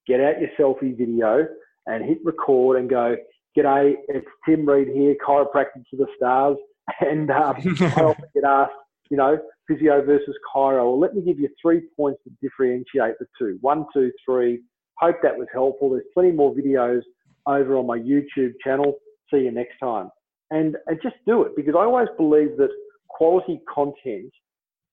get 0.06 0.20
out 0.20 0.40
your 0.40 0.50
selfie 0.58 0.96
video 0.96 1.46
and 1.86 2.04
hit 2.04 2.18
record 2.24 2.78
and 2.78 2.88
go, 2.88 3.16
G'day, 3.56 3.94
it's 4.08 4.26
Tim 4.48 4.66
Reid 4.68 4.88
here, 4.88 5.14
chiropractic 5.26 5.84
to 5.90 5.96
the 5.96 6.06
stars. 6.16 6.56
And 7.00 7.30
um, 7.30 7.56
I 7.80 8.02
often 8.02 8.24
get 8.34 8.44
asked, 8.44 8.72
you 9.10 9.16
know, 9.16 9.38
physio 9.66 10.04
versus 10.04 10.36
chiro. 10.54 10.84
Well, 10.84 11.00
let 11.00 11.14
me 11.14 11.22
give 11.22 11.38
you 11.38 11.48
three 11.60 11.80
points 11.96 12.20
to 12.24 12.30
differentiate 12.42 13.14
the 13.18 13.26
two. 13.38 13.56
One, 13.62 13.86
two, 13.94 14.12
three. 14.22 14.60
Hope 14.98 15.16
that 15.22 15.34
was 15.34 15.48
helpful. 15.50 15.88
There's 15.88 16.04
plenty 16.12 16.32
more 16.32 16.54
videos 16.54 17.00
over 17.46 17.78
on 17.78 17.86
my 17.86 17.98
YouTube 17.98 18.52
channel. 18.62 18.98
See 19.32 19.40
you 19.40 19.50
next 19.50 19.78
time. 19.82 20.10
And, 20.50 20.76
and 20.86 21.00
just 21.02 21.16
do 21.26 21.42
it 21.44 21.52
because 21.56 21.74
I 21.74 21.84
always 21.84 22.08
believe 22.18 22.58
that 22.58 22.68
quality 23.08 23.62
content 23.74 24.30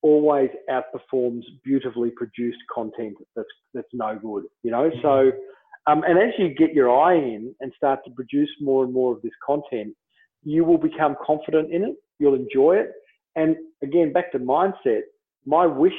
always 0.02 0.50
outperforms 0.70 1.42
beautifully 1.64 2.10
produced 2.10 2.58
content 2.74 3.16
that's 3.34 3.48
that's 3.72 3.88
no 3.92 4.18
good. 4.20 4.44
You 4.62 4.72
know, 4.72 4.90
mm-hmm. 4.90 5.00
so 5.02 5.32
um, 5.86 6.02
and 6.04 6.18
as 6.18 6.34
you 6.38 6.54
get 6.54 6.74
your 6.74 6.96
eye 6.96 7.14
in 7.14 7.54
and 7.60 7.72
start 7.76 8.00
to 8.04 8.10
produce 8.10 8.50
more 8.60 8.84
and 8.84 8.92
more 8.92 9.14
of 9.14 9.22
this 9.22 9.32
content, 9.44 9.94
you 10.44 10.64
will 10.64 10.78
become 10.78 11.16
confident 11.24 11.72
in 11.72 11.82
it. 11.84 11.96
You'll 12.18 12.34
enjoy 12.34 12.76
it. 12.76 12.92
And 13.34 13.56
again, 13.82 14.12
back 14.12 14.32
to 14.32 14.38
mindset. 14.38 15.02
My 15.44 15.66
wish 15.66 15.92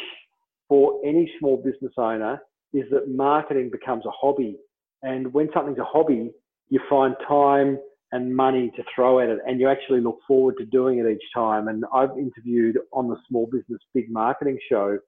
for 0.69 1.01
any 1.05 1.29
small 1.39 1.57
business 1.57 1.91
owner 1.97 2.39
is 2.73 2.85
that 2.91 3.09
marketing 3.09 3.69
becomes 3.71 4.05
a 4.05 4.11
hobby. 4.11 4.57
And 5.01 5.33
when 5.33 5.49
something's 5.53 5.79
a 5.79 5.83
hobby, 5.83 6.31
you 6.69 6.79
find 6.89 7.15
time 7.27 7.77
and 8.13 8.35
money 8.35 8.71
to 8.75 8.83
throw 8.95 9.19
at 9.19 9.27
it, 9.27 9.39
and 9.47 9.59
you 9.59 9.67
actually 9.67 9.99
look 9.99 10.19
forward 10.27 10.55
to 10.59 10.65
doing 10.65 10.99
it 10.99 11.11
each 11.11 11.23
time. 11.35 11.67
And 11.67 11.83
I've 11.91 12.15
interviewed 12.15 12.77
on 12.93 13.09
the 13.09 13.17
Small 13.27 13.47
Business 13.47 13.81
Big 13.93 14.09
Marketing 14.11 14.57
Show 14.69 14.99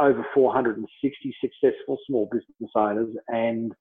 over 0.00 0.26
460 0.34 1.36
successful 1.40 1.96
small 2.08 2.28
business 2.32 2.72
owners, 2.74 3.14
and 3.28 3.72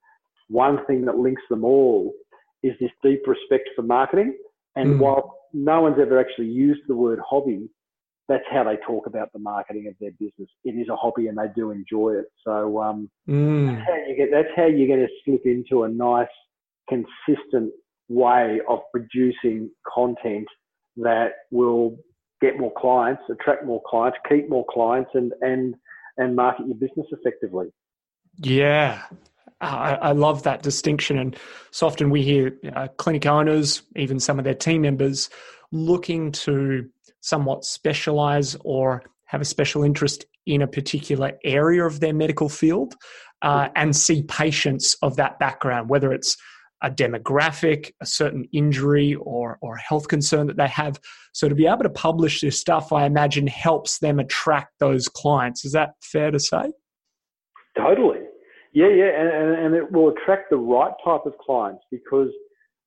one 0.50 0.86
thing 0.86 1.04
that 1.06 1.18
links 1.18 1.42
them 1.50 1.66
all 1.66 2.14
is 2.62 2.74
this 2.80 2.92
deep 3.02 3.22
respect 3.26 3.70
for 3.76 3.82
marketing. 3.82 4.38
And 4.76 4.96
mm. 4.96 5.00
while 5.00 5.36
no 5.52 5.82
one's 5.82 5.98
ever 6.00 6.20
actually 6.20 6.48
used 6.48 6.82
the 6.88 6.96
word 6.96 7.20
hobby, 7.28 7.70
that's 8.30 8.44
how 8.52 8.64
they 8.64 8.78
talk 8.86 9.08
about 9.08 9.34
the 9.34 9.40
marketing 9.40 9.88
of 9.88 9.96
their 10.00 10.12
business. 10.12 10.50
It 10.64 10.76
is 10.76 10.90
a 10.90 10.96
hobby, 10.96 11.28
and 11.28 11.38
they 11.38 11.48
do 11.56 11.72
enjoy 11.72 12.18
it. 12.20 12.26
So 12.46 12.80
um, 12.84 13.10
mm. 13.28 13.76
that's 13.76 13.88
how 13.88 13.96
you 14.08 14.16
get. 14.16 14.30
That's 14.32 14.56
how 14.56 14.66
you're 14.68 14.88
going 14.88 15.08
to 15.08 15.14
slip 15.26 15.42
into 15.46 15.84
a 15.84 15.90
nice, 15.90 16.28
consistent 16.88 17.74
way 18.14 18.60
of 18.70 18.80
producing 18.92 19.70
content 19.94 20.48
that 20.98 21.32
will 21.52 21.98
get 22.42 22.60
more 22.60 22.74
clients, 22.78 23.22
attract 23.30 23.66
more 23.66 23.82
clients, 23.88 24.18
keep 24.30 24.50
more 24.50 24.66
clients, 24.70 25.12
and 25.14 25.34
and 25.42 25.76
and 26.18 26.36
market 26.36 26.68
your 26.68 26.76
business 26.76 27.08
effectively. 27.12 27.68
Yeah, 28.38 29.04
I, 29.62 29.96
I 29.96 30.12
love 30.12 30.44
that 30.44 30.62
distinction, 30.62 31.18
and 31.18 31.38
so 31.72 31.88
often 31.88 32.10
we 32.10 32.22
hear 32.22 32.58
uh, 32.76 32.88
clinic 32.98 33.26
owners, 33.26 33.84
even 33.96 34.20
some 34.20 34.38
of 34.38 34.46
their 34.46 34.54
team 34.54 34.82
members, 34.82 35.30
looking 35.72 36.32
to 36.32 36.88
somewhat 37.22 37.64
specialize 37.64 38.56
or 38.64 39.04
have 39.26 39.42
a 39.42 39.46
special 39.46 39.84
interest 39.84 40.26
in 40.46 40.62
a 40.62 40.68
particular 40.68 41.32
area 41.44 41.86
of 41.86 42.02
their 42.02 42.14
medical 42.14 42.50
field 42.50 42.94
uh, 43.42 43.70
and 43.76 43.96
see 43.96 44.24
patients 44.24 44.98
of 45.02 45.16
that 45.16 45.40
background, 45.40 45.90
whether 45.90 46.12
it's 46.12 46.38
a 46.84 46.92
demographic, 46.92 47.92
a 48.02 48.06
certain 48.06 48.46
injury 48.52 49.16
or, 49.16 49.58
or 49.62 49.78
health 49.78 50.08
concern 50.10 50.48
that 50.48 50.58
they 50.58 50.68
have. 50.68 51.00
So 51.32 51.50
to 51.50 51.56
be 51.56 51.66
able 51.66 51.84
to 51.84 51.90
publish 51.90 52.42
this 52.42 52.60
stuff, 52.60 52.92
I 52.92 53.06
imagine 53.06 53.48
helps 53.48 54.00
them 54.00 54.20
attract 54.20 54.74
those 54.80 55.08
clients. 55.08 55.66
Is 55.66 55.72
that 55.72 55.92
fair 56.02 56.30
to 56.30 56.40
say? 56.40 56.72
Totally. 57.78 58.20
Yeah, 58.74 58.90
yeah. 58.90 59.20
And, 59.20 59.30
and, 59.30 59.66
and 59.66 59.76
it 59.76 59.92
will 59.92 60.10
attract 60.10 60.50
the 60.50 60.58
right 60.58 60.94
type 61.04 61.26
of 61.26 61.38
clients 61.38 61.84
because 61.90 62.30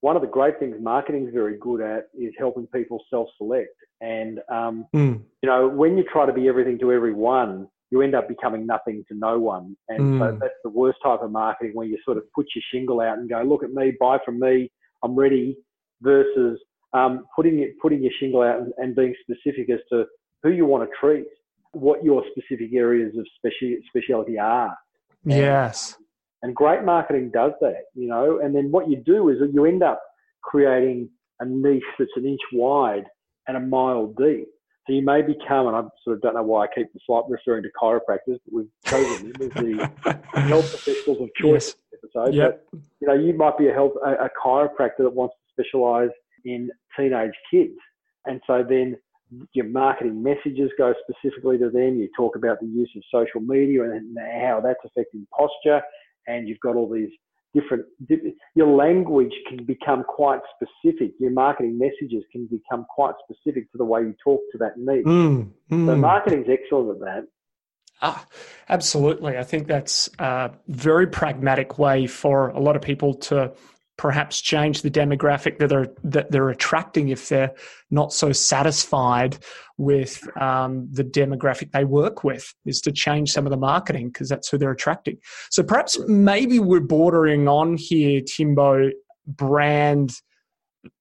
one 0.00 0.14
of 0.14 0.22
the 0.22 0.28
great 0.28 0.58
things 0.58 0.76
marketing 0.80 1.26
is 1.26 1.32
very 1.32 1.56
good 1.58 1.80
at 1.80 2.04
is 2.14 2.32
helping 2.38 2.66
people 2.66 3.02
self-select. 3.08 3.74
And, 4.00 4.40
um, 4.52 4.86
mm. 4.94 5.22
you 5.42 5.48
know, 5.48 5.68
when 5.68 5.96
you 5.96 6.04
try 6.12 6.26
to 6.26 6.32
be 6.32 6.48
everything 6.48 6.78
to 6.80 6.92
everyone, 6.92 7.68
you 7.90 8.02
end 8.02 8.14
up 8.14 8.28
becoming 8.28 8.66
nothing 8.66 9.04
to 9.08 9.14
no 9.14 9.38
one. 9.38 9.76
And 9.88 10.00
mm. 10.00 10.18
so 10.18 10.38
that's 10.40 10.54
the 10.64 10.70
worst 10.70 10.98
type 11.04 11.20
of 11.22 11.30
marketing 11.30 11.72
where 11.74 11.86
you 11.86 11.98
sort 12.04 12.16
of 12.16 12.24
put 12.34 12.46
your 12.54 12.62
shingle 12.72 13.00
out 13.00 13.18
and 13.18 13.28
go, 13.28 13.42
look 13.42 13.62
at 13.62 13.70
me, 13.70 13.92
buy 13.98 14.18
from 14.24 14.40
me, 14.40 14.70
I'm 15.04 15.14
ready, 15.14 15.56
versus 16.02 16.58
um, 16.92 17.26
putting 17.34 17.60
it, 17.60 17.78
putting 17.80 18.02
your 18.02 18.12
shingle 18.18 18.42
out 18.42 18.58
and, 18.58 18.72
and, 18.78 18.96
being 18.96 19.14
specific 19.22 19.70
as 19.70 19.80
to 19.90 20.04
who 20.42 20.50
you 20.50 20.66
want 20.66 20.88
to 20.88 20.96
treat, 20.98 21.26
what 21.72 22.04
your 22.04 22.22
specific 22.30 22.72
areas 22.74 23.14
of 23.16 23.26
speci- 23.38 23.78
speciality 23.88 24.38
are. 24.38 24.76
Yes. 25.24 25.96
And, 26.42 26.48
and 26.48 26.56
great 26.56 26.84
marketing 26.84 27.30
does 27.32 27.52
that, 27.60 27.84
you 27.94 28.08
know. 28.08 28.40
And 28.42 28.54
then 28.54 28.70
what 28.70 28.88
you 28.88 29.02
do 29.04 29.28
is 29.28 29.38
you 29.52 29.64
end 29.64 29.82
up 29.82 30.00
creating 30.42 31.08
a 31.40 31.44
niche 31.44 31.82
that's 31.98 32.10
an 32.16 32.26
inch 32.26 32.40
wide 32.52 33.04
and 33.46 33.56
a 33.56 33.60
mile 33.60 34.06
deep. 34.18 34.48
So 34.86 34.92
you 34.92 35.02
may 35.02 35.20
become, 35.20 35.66
and 35.66 35.76
I 35.76 35.82
sort 36.04 36.16
of 36.16 36.22
don't 36.22 36.34
know 36.34 36.44
why 36.44 36.64
I 36.64 36.68
keep 36.72 36.86
referring 37.28 37.64
to 37.64 37.70
chiropractors, 37.80 38.38
but 38.44 38.52
we've 38.52 38.68
chosen 38.84 39.32
them 39.32 39.42
as 39.42 39.48
the 39.50 40.20
health 40.40 40.70
professionals 40.70 41.20
of 41.22 41.28
choice 41.34 41.74
yes. 41.92 42.00
episode. 42.04 42.34
Yep. 42.34 42.66
But 42.70 42.80
you 43.00 43.08
know, 43.08 43.14
you 43.14 43.34
might 43.34 43.58
be 43.58 43.68
a 43.68 43.72
health 43.72 43.94
a, 44.04 44.26
a 44.26 44.30
chiropractor 44.40 44.98
that 44.98 45.12
wants 45.12 45.34
to 45.34 45.62
specialise 45.62 46.12
in 46.44 46.70
teenage 46.96 47.32
kids, 47.50 47.74
and 48.26 48.40
so 48.46 48.64
then 48.68 48.96
your 49.54 49.66
marketing 49.66 50.22
messages 50.22 50.70
go 50.78 50.94
specifically 51.08 51.58
to 51.58 51.68
them. 51.68 51.96
You 51.96 52.08
talk 52.16 52.36
about 52.36 52.60
the 52.60 52.66
use 52.66 52.90
of 52.96 53.02
social 53.12 53.40
media 53.40 53.82
and 53.82 54.16
how 54.40 54.60
that's 54.62 54.78
affecting 54.84 55.26
posture, 55.36 55.82
and 56.28 56.46
you've 56.46 56.60
got 56.60 56.76
all 56.76 56.88
these 56.88 57.10
different, 57.58 57.84
your 58.54 58.68
language 58.68 59.32
can 59.48 59.64
become 59.64 60.04
quite 60.04 60.40
specific. 60.54 61.12
Your 61.18 61.30
marketing 61.30 61.78
messages 61.78 62.25
can 62.32 62.46
become 62.46 62.86
quite 62.94 63.14
specific 63.25 63.70
to 63.72 63.78
the 63.78 63.84
way 63.84 64.00
you 64.02 64.14
talk 64.22 64.40
to 64.52 64.58
that 64.58 64.76
niche. 64.76 65.04
Mm, 65.04 65.50
mm. 65.70 65.86
So 65.86 65.96
marketing's 65.96 66.46
excellent 66.48 66.90
at 66.90 67.00
that. 67.00 67.28
Ah, 68.02 68.26
absolutely. 68.68 69.38
I 69.38 69.42
think 69.42 69.68
that's 69.68 70.10
a 70.18 70.50
very 70.68 71.06
pragmatic 71.06 71.78
way 71.78 72.06
for 72.06 72.48
a 72.48 72.60
lot 72.60 72.76
of 72.76 72.82
people 72.82 73.14
to 73.14 73.52
perhaps 73.98 74.40
change 74.40 74.82
the 74.82 74.90
demographic 74.90 75.58
that 75.58 75.68
they're 75.68 75.88
that 76.04 76.30
they're 76.30 76.50
attracting 76.50 77.08
if 77.08 77.28
they're 77.28 77.52
not 77.90 78.12
so 78.12 78.32
satisfied 78.32 79.38
with 79.78 80.22
um, 80.40 80.88
the 80.92 81.04
demographic 81.04 81.70
they 81.72 81.84
work 81.84 82.22
with 82.24 82.54
is 82.66 82.80
to 82.80 82.92
change 82.92 83.30
some 83.30 83.46
of 83.46 83.50
the 83.50 83.56
marketing 83.56 84.08
because 84.08 84.28
that's 84.28 84.48
who 84.48 84.58
they're 84.58 84.70
attracting. 84.70 85.16
So 85.50 85.62
perhaps 85.62 85.98
maybe 86.06 86.58
we're 86.58 86.80
bordering 86.80 87.48
on 87.48 87.76
here 87.76 88.20
timbo 88.20 88.90
brand 89.26 90.12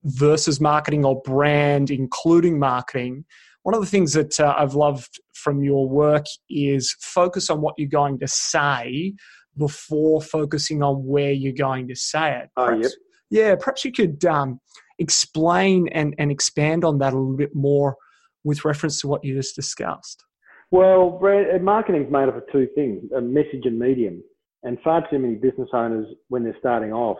versus 0.03 0.59
marketing 0.59 1.05
or 1.05 1.21
brand 1.21 1.91
including 1.91 2.59
marketing. 2.59 3.25
One 3.63 3.75
of 3.75 3.81
the 3.81 3.87
things 3.87 4.13
that 4.13 4.39
uh, 4.39 4.55
i've 4.57 4.75
loved 4.75 5.19
from 5.33 5.63
your 5.63 5.89
work 5.89 6.25
is 6.49 6.95
focus 7.01 7.49
on 7.49 7.61
what 7.61 7.75
you're 7.77 7.89
going 7.89 8.19
to 8.19 8.27
say 8.27 9.13
before 9.57 10.21
focusing 10.21 10.83
on 10.83 11.05
where 11.05 11.31
you're 11.31 11.53
going 11.53 11.87
to 11.87 11.95
say 11.95 12.39
it. 12.39 12.49
Oh, 12.57 12.67
perhaps, 12.67 12.83
yep. 12.83 12.91
Yeah, 13.31 13.55
perhaps 13.55 13.83
you 13.83 13.91
could 13.91 14.23
um, 14.25 14.59
explain 14.99 15.87
and, 15.89 16.13
and 16.17 16.31
expand 16.31 16.83
on 16.85 16.99
that 16.99 17.13
a 17.13 17.17
little 17.17 17.37
bit 17.37 17.55
more 17.55 17.95
with 18.43 18.63
reference 18.63 19.01
to 19.01 19.07
what 19.07 19.23
you 19.23 19.35
just 19.35 19.55
discussed. 19.55 20.23
Well, 20.71 21.19
uh, 21.23 21.57
marketing 21.59 22.05
is 22.05 22.11
made 22.11 22.27
up 22.29 22.37
of 22.37 22.43
two 22.51 22.67
things: 22.75 23.03
a 23.15 23.21
message 23.21 23.65
and 23.65 23.79
medium. 23.79 24.23
And 24.63 24.79
far 24.83 25.07
too 25.09 25.19
many 25.19 25.35
business 25.35 25.69
owners, 25.73 26.07
when 26.29 26.43
they're 26.43 26.57
starting 26.57 26.91
off, 26.91 27.19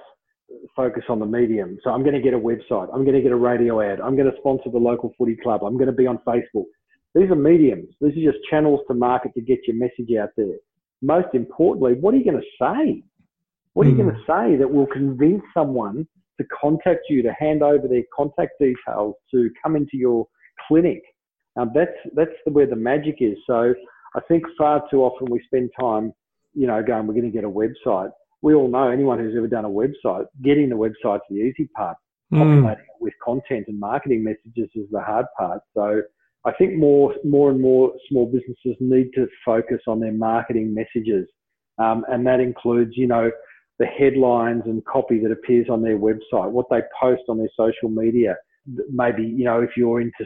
focus 0.75 1.03
on 1.09 1.19
the 1.19 1.27
medium. 1.27 1.77
So 1.83 1.91
I'm 1.91 2.01
going 2.01 2.15
to 2.15 2.21
get 2.21 2.33
a 2.33 2.39
website. 2.39 2.89
I'm 2.91 3.03
going 3.03 3.15
to 3.15 3.21
get 3.21 3.31
a 3.31 3.35
radio 3.37 3.81
ad. 3.81 4.01
I'm 4.01 4.15
going 4.15 4.29
to 4.29 4.37
sponsor 4.39 4.71
the 4.71 4.79
local 4.79 5.13
footy 5.15 5.37
club. 5.43 5.63
I'm 5.63 5.77
going 5.77 5.87
to 5.87 5.93
be 5.93 6.07
on 6.07 6.17
Facebook. 6.27 6.65
These 7.13 7.29
are 7.29 7.35
mediums. 7.35 7.93
These 8.01 8.17
are 8.17 8.31
just 8.31 8.43
channels 8.49 8.81
to 8.87 8.95
market 8.95 9.33
to 9.35 9.41
get 9.41 9.59
your 9.67 9.75
message 9.75 10.15
out 10.19 10.29
there. 10.35 10.57
Most 11.01 11.27
importantly, 11.33 11.93
what 11.99 12.13
are 12.13 12.17
you 12.17 12.23
going 12.23 12.41
to 12.41 12.43
say? 12.59 13.03
What 13.73 13.85
are 13.85 13.89
you 13.89 13.95
mm. 13.95 14.03
going 14.03 14.15
to 14.15 14.21
say 14.21 14.57
that 14.57 14.71
will 14.71 14.87
convince 14.87 15.43
someone 15.53 16.07
to 16.39 16.47
contact 16.61 17.01
you, 17.09 17.21
to 17.23 17.33
hand 17.33 17.61
over 17.61 17.87
their 17.87 18.03
contact 18.15 18.53
details, 18.59 19.15
to 19.31 19.49
come 19.61 19.75
into 19.75 19.97
your 19.97 20.27
clinic? 20.67 21.01
Um, 21.57 21.71
that's 21.73 21.91
that's 22.13 22.31
where 22.45 22.67
the 22.67 22.75
magic 22.75 23.17
is. 23.19 23.37
So 23.47 23.73
I 24.15 24.19
think 24.27 24.43
far 24.57 24.83
too 24.89 25.03
often 25.03 25.27
we 25.29 25.41
spend 25.45 25.69
time, 25.79 26.13
you 26.53 26.67
know, 26.67 26.81
going, 26.81 27.07
we're 27.07 27.13
going 27.13 27.31
to 27.31 27.31
get 27.31 27.43
a 27.43 27.49
website. 27.49 28.11
We 28.41 28.53
all 28.53 28.69
know 28.69 28.89
anyone 28.89 29.19
who's 29.19 29.35
ever 29.37 29.47
done 29.47 29.65
a 29.65 29.69
website, 29.69 30.25
getting 30.43 30.69
the 30.69 30.75
website's 30.75 31.23
the 31.29 31.37
easy 31.37 31.69
part. 31.75 31.97
Mm. 32.33 32.39
Populating 32.39 32.85
it 32.85 33.01
with 33.01 33.13
content 33.23 33.65
and 33.67 33.79
marketing 33.79 34.23
messages 34.23 34.69
is 34.75 34.87
the 34.91 35.01
hard 35.01 35.25
part. 35.37 35.61
So 35.73 36.01
I 36.45 36.51
think 36.53 36.75
more, 36.75 37.13
more 37.23 37.49
and 37.49 37.59
more 37.59 37.91
small 38.07 38.27
businesses 38.27 38.75
need 38.79 39.09
to 39.15 39.27
focus 39.43 39.81
on 39.87 39.99
their 39.99 40.13
marketing 40.13 40.73
messages. 40.73 41.27
Um, 41.79 42.05
and 42.07 42.25
that 42.27 42.39
includes, 42.39 42.91
you 42.95 43.07
know, 43.07 43.31
the 43.79 43.85
headlines 43.85 44.63
and 44.65 44.85
copy 44.85 45.19
that 45.19 45.31
appears 45.31 45.67
on 45.69 45.81
their 45.81 45.97
website, 45.97 46.51
what 46.51 46.67
they 46.69 46.81
post 46.99 47.23
on 47.27 47.37
their 47.37 47.49
social 47.57 47.89
media. 47.89 48.35
Maybe, 48.89 49.23
you 49.23 49.43
know, 49.43 49.61
if 49.61 49.71
you're 49.75 50.01
into 50.01 50.25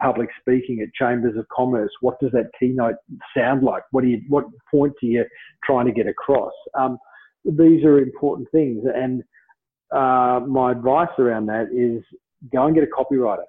public 0.00 0.28
speaking 0.40 0.80
at 0.80 0.94
chambers 0.94 1.36
of 1.36 1.46
commerce, 1.54 1.90
what 2.00 2.20
does 2.20 2.30
that 2.32 2.50
keynote 2.58 2.96
sound 3.36 3.62
like? 3.62 3.82
What 3.90 4.04
do 4.04 4.08
you, 4.08 4.22
what 4.28 4.44
point 4.70 4.92
are 5.02 5.06
you 5.06 5.24
trying 5.64 5.86
to 5.86 5.92
get 5.92 6.06
across? 6.06 6.52
Um, 6.78 6.98
these 7.44 7.84
are 7.84 7.98
important 7.98 8.48
things. 8.52 8.84
And 8.94 9.22
uh, 9.94 10.40
my 10.46 10.72
advice 10.72 11.08
around 11.18 11.46
that 11.46 11.68
is 11.74 12.02
go 12.52 12.66
and 12.66 12.74
get 12.74 12.84
a 12.84 12.86
copywriter 12.86 13.44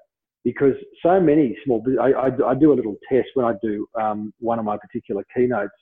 because 0.45 0.75
so 1.03 1.19
many 1.19 1.57
small, 1.65 1.83
I, 2.01 2.11
I, 2.11 2.51
I 2.51 2.55
do 2.55 2.71
a 2.71 2.75
little 2.75 2.95
test 3.11 3.27
when 3.33 3.45
I 3.45 3.53
do 3.61 3.85
um, 3.99 4.33
one 4.39 4.59
of 4.59 4.63
my 4.63 4.77
particular 4.77 5.25
keynotes 5.35 5.73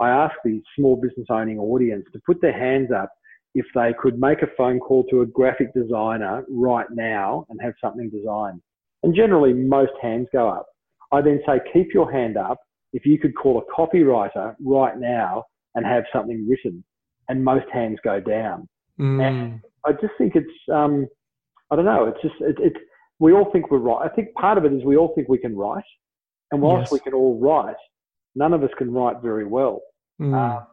I 0.00 0.10
ask 0.10 0.34
the 0.44 0.62
small 0.76 0.96
business 0.96 1.26
owning 1.30 1.58
audience 1.58 2.04
to 2.12 2.20
put 2.24 2.40
their 2.40 2.56
hands 2.56 2.90
up 2.94 3.10
if 3.54 3.66
they 3.74 3.92
could 3.98 4.18
make 4.18 4.42
a 4.42 4.46
phone 4.56 4.78
call 4.78 5.04
to 5.10 5.22
a 5.22 5.26
graphic 5.26 5.74
designer 5.74 6.44
right 6.48 6.86
now 6.92 7.46
and 7.48 7.60
have 7.60 7.74
something 7.82 8.10
designed. 8.10 8.60
And 9.02 9.14
generally, 9.14 9.52
most 9.52 9.92
hands 10.00 10.28
go 10.32 10.48
up. 10.48 10.66
I 11.12 11.20
then 11.22 11.40
say, 11.46 11.60
keep 11.72 11.94
your 11.94 12.10
hand 12.12 12.36
up 12.36 12.58
if 12.92 13.06
you 13.06 13.18
could 13.18 13.34
call 13.34 13.58
a 13.58 13.72
copywriter 13.72 14.54
right 14.60 14.98
now 14.98 15.44
and 15.74 15.84
have 15.86 16.04
something 16.12 16.46
written. 16.48 16.84
And 17.28 17.44
most 17.44 17.66
hands 17.72 17.98
go 18.04 18.20
down. 18.20 18.68
Mm. 19.00 19.22
And 19.22 19.60
I 19.84 19.92
just 19.92 20.14
think 20.18 20.34
it's, 20.34 20.46
um, 20.72 21.06
I 21.70 21.76
don't 21.76 21.84
know, 21.84 22.06
it's 22.06 22.22
just, 22.22 22.34
it, 22.40 22.56
it, 22.58 22.72
we 23.18 23.32
all 23.32 23.50
think 23.50 23.70
we're 23.70 23.78
right. 23.78 24.04
I 24.04 24.08
think 24.14 24.32
part 24.34 24.58
of 24.58 24.64
it 24.64 24.72
is 24.72 24.84
we 24.84 24.96
all 24.96 25.12
think 25.14 25.28
we 25.28 25.38
can 25.38 25.56
write. 25.56 25.84
And 26.50 26.62
whilst 26.62 26.86
yes. 26.86 26.92
we 26.92 27.00
can 27.00 27.14
all 27.14 27.38
write, 27.38 27.76
none 28.34 28.54
of 28.54 28.62
us 28.62 28.70
can 28.78 28.92
write 28.92 29.20
very 29.20 29.44
well. 29.44 29.82
Mm. 30.20 30.34
Um, 30.34 30.66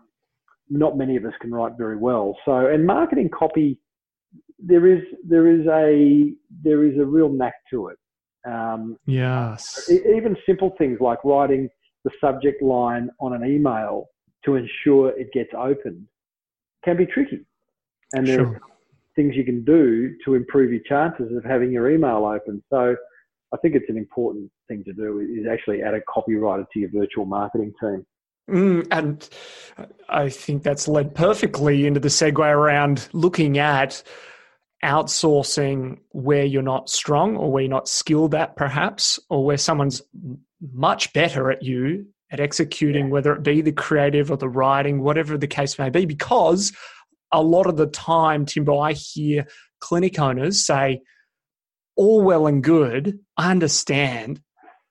not 0.69 0.97
many 0.97 1.15
of 1.15 1.25
us 1.25 1.33
can 1.41 1.51
write 1.51 1.73
very 1.77 1.97
well. 1.97 2.35
So, 2.45 2.67
and 2.67 2.85
marketing 2.85 3.29
copy, 3.37 3.77
there 4.57 4.87
is 4.87 5.03
there 5.27 5.47
is 5.47 5.67
a 5.67 6.33
there 6.63 6.85
is 6.85 6.97
a 6.97 7.05
real 7.05 7.29
knack 7.29 7.53
to 7.71 7.89
it. 7.89 7.97
Um, 8.47 8.97
yes. 9.05 9.89
Even 9.89 10.35
simple 10.45 10.73
things 10.77 10.99
like 11.01 11.23
writing 11.23 11.69
the 12.03 12.11
subject 12.21 12.61
line 12.61 13.09
on 13.19 13.33
an 13.33 13.43
email 13.45 14.05
to 14.45 14.55
ensure 14.55 15.09
it 15.19 15.31
gets 15.33 15.49
opened 15.57 16.05
can 16.83 16.97
be 16.97 17.05
tricky, 17.05 17.45
and 18.13 18.27
there's 18.27 18.47
sure. 18.47 18.61
Things 19.15 19.36
you 19.36 19.45
can 19.45 19.63
do 19.63 20.15
to 20.25 20.36
improve 20.36 20.72
your 20.72 20.81
chances 20.88 21.36
of 21.36 21.43
having 21.43 21.72
your 21.72 21.89
email 21.89 22.25
open. 22.25 22.63
So, 22.69 22.95
I 23.53 23.57
think 23.57 23.75
it's 23.75 23.89
an 23.89 23.98
important 23.98 24.51
thing 24.67 24.84
to 24.84 24.93
do 24.93 25.20
is 25.20 25.48
actually 25.50 25.81
add 25.81 25.94
a 25.94 26.01
copywriter 26.01 26.66
to 26.74 26.79
your 26.79 26.89
virtual 26.92 27.25
marketing 27.25 27.74
team. 27.79 28.05
Mm, 28.50 28.87
and 28.92 29.29
I 30.09 30.29
think 30.29 30.63
that's 30.63 30.87
led 30.87 31.16
perfectly 31.16 31.85
into 31.85 32.00
the 32.00 32.09
segue 32.09 32.39
around 32.39 33.07
looking 33.13 33.57
at 33.57 34.03
outsourcing 34.83 35.98
where 36.11 36.44
you're 36.44 36.61
not 36.61 36.89
strong 36.89 37.37
or 37.37 37.51
where 37.51 37.63
you're 37.63 37.70
not 37.70 37.87
skilled 37.87 38.35
at, 38.35 38.55
perhaps, 38.55 39.20
or 39.29 39.44
where 39.44 39.57
someone's 39.57 40.01
much 40.74 41.11
better 41.13 41.50
at 41.50 41.63
you 41.63 42.05
at 42.31 42.39
executing, 42.39 43.09
whether 43.09 43.33
it 43.33 43.44
be 43.44 43.61
the 43.61 43.72
creative 43.72 44.29
or 44.29 44.37
the 44.37 44.50
writing, 44.50 45.01
whatever 45.01 45.37
the 45.37 45.48
case 45.48 45.79
may 45.79 45.89
be. 45.89 46.05
Because 46.05 46.72
a 47.31 47.42
lot 47.42 47.68
of 47.68 47.77
the 47.77 47.88
time, 47.88 48.46
Timbo, 48.46 48.79
I 48.79 48.94
hear 48.94 49.48
clinic 49.79 50.20
owners 50.20 50.66
say, 50.66 51.01
all 51.96 52.22
well 52.22 52.48
and 52.48 52.64
good, 52.64 53.20
I 53.38 53.51
understand, 53.51 54.42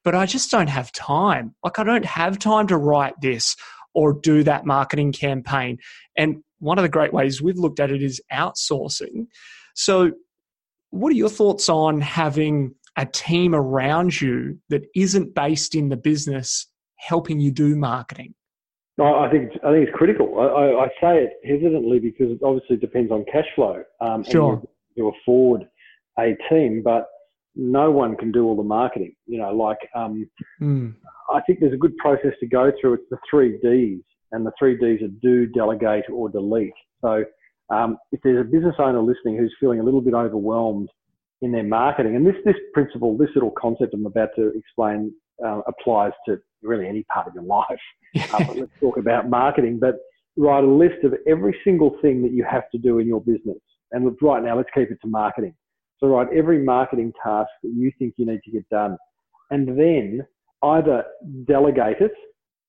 but 0.04 0.14
I 0.14 0.26
just 0.26 0.50
don't 0.50 0.68
have 0.68 0.92
time. 0.92 1.54
Like, 1.62 1.78
I 1.78 1.84
don't 1.84 2.04
have 2.04 2.38
time 2.38 2.66
to 2.68 2.76
write 2.76 3.14
this 3.20 3.56
or 3.94 4.12
do 4.12 4.42
that 4.44 4.66
marketing 4.66 5.12
campaign. 5.12 5.78
And 6.16 6.42
one 6.58 6.78
of 6.78 6.82
the 6.82 6.88
great 6.88 7.12
ways 7.12 7.42
we've 7.42 7.58
looked 7.58 7.80
at 7.80 7.90
it 7.90 8.02
is 8.02 8.20
outsourcing. 8.32 9.26
So, 9.74 10.12
what 10.90 11.10
are 11.10 11.16
your 11.16 11.28
thoughts 11.28 11.68
on 11.68 12.00
having 12.00 12.74
a 12.96 13.04
team 13.04 13.54
around 13.54 14.20
you 14.20 14.60
that 14.68 14.84
isn't 14.94 15.34
based 15.34 15.74
in 15.74 15.88
the 15.88 15.96
business 15.96 16.66
helping 16.96 17.40
you 17.40 17.50
do 17.50 17.74
marketing? 17.74 18.34
No, 18.96 19.18
I 19.18 19.30
think 19.30 19.50
it's, 19.50 19.64
I 19.64 19.72
think 19.72 19.88
it's 19.88 19.96
critical. 19.96 20.38
I, 20.38 20.44
I, 20.44 20.84
I, 20.84 20.88
say 21.00 21.24
it 21.24 21.32
hesitantly 21.44 21.98
because 21.98 22.30
it 22.30 22.38
obviously 22.44 22.76
depends 22.76 23.10
on 23.10 23.24
cash 23.30 23.46
flow. 23.56 23.82
Um, 24.00 24.22
sure. 24.22 24.62
You, 24.94 25.08
afford 25.08 25.66
a 26.18 26.36
team, 26.48 26.82
but 26.84 27.08
no 27.56 27.90
one 27.90 28.16
can 28.16 28.30
do 28.30 28.44
all 28.44 28.56
the 28.56 28.62
marketing. 28.62 29.14
You 29.26 29.38
know, 29.38 29.52
like 29.52 29.78
um, 29.96 30.28
mm. 30.62 30.94
I 31.32 31.40
think 31.40 31.58
there's 31.58 31.72
a 31.72 31.78
good 31.78 31.96
process 31.96 32.32
to 32.38 32.46
go 32.46 32.70
through. 32.80 32.94
It's 32.94 33.10
the 33.10 33.18
three 33.28 33.58
Ds, 33.62 34.04
and 34.30 34.46
the 34.46 34.52
three 34.56 34.76
Ds 34.76 35.02
are 35.02 35.12
do, 35.20 35.46
delegate, 35.46 36.04
or 36.12 36.28
delete. 36.28 36.72
So 37.00 37.24
um, 37.70 37.98
if 38.12 38.20
there's 38.22 38.40
a 38.40 38.48
business 38.48 38.76
owner 38.78 39.00
listening 39.00 39.36
who's 39.36 39.54
feeling 39.58 39.80
a 39.80 39.82
little 39.82 40.00
bit 40.00 40.14
overwhelmed 40.14 40.88
in 41.42 41.50
their 41.50 41.64
marketing, 41.64 42.14
and 42.14 42.24
this 42.24 42.36
this 42.44 42.56
principle, 42.72 43.16
this 43.16 43.30
little 43.34 43.52
concept 43.60 43.94
I'm 43.94 44.06
about 44.06 44.30
to 44.36 44.52
explain 44.56 45.12
uh, 45.44 45.62
applies 45.66 46.12
to 46.28 46.38
really 46.62 46.86
any 46.86 47.02
part 47.04 47.26
of 47.26 47.34
your 47.34 47.42
life. 47.58 47.80
uh, 48.32 48.44
let's 48.54 48.72
talk 48.80 48.96
about 48.96 49.28
marketing, 49.28 49.78
but 49.80 49.96
write 50.36 50.64
a 50.64 50.68
list 50.68 51.04
of 51.04 51.14
every 51.26 51.56
single 51.64 51.96
thing 52.02 52.22
that 52.22 52.32
you 52.32 52.44
have 52.48 52.70
to 52.70 52.78
do 52.78 52.98
in 52.98 53.06
your 53.06 53.20
business. 53.20 53.58
And 53.92 54.16
right 54.20 54.42
now, 54.42 54.56
let's 54.56 54.68
keep 54.74 54.90
it 54.90 54.98
to 55.02 55.08
marketing. 55.08 55.54
So 55.98 56.08
write 56.08 56.28
every 56.36 56.62
marketing 56.62 57.12
task 57.22 57.50
that 57.62 57.72
you 57.74 57.92
think 57.98 58.14
you 58.16 58.26
need 58.26 58.40
to 58.44 58.50
get 58.50 58.68
done. 58.68 58.96
And 59.50 59.68
then 59.68 60.26
either 60.62 61.04
delegate 61.46 62.00
it 62.00 62.12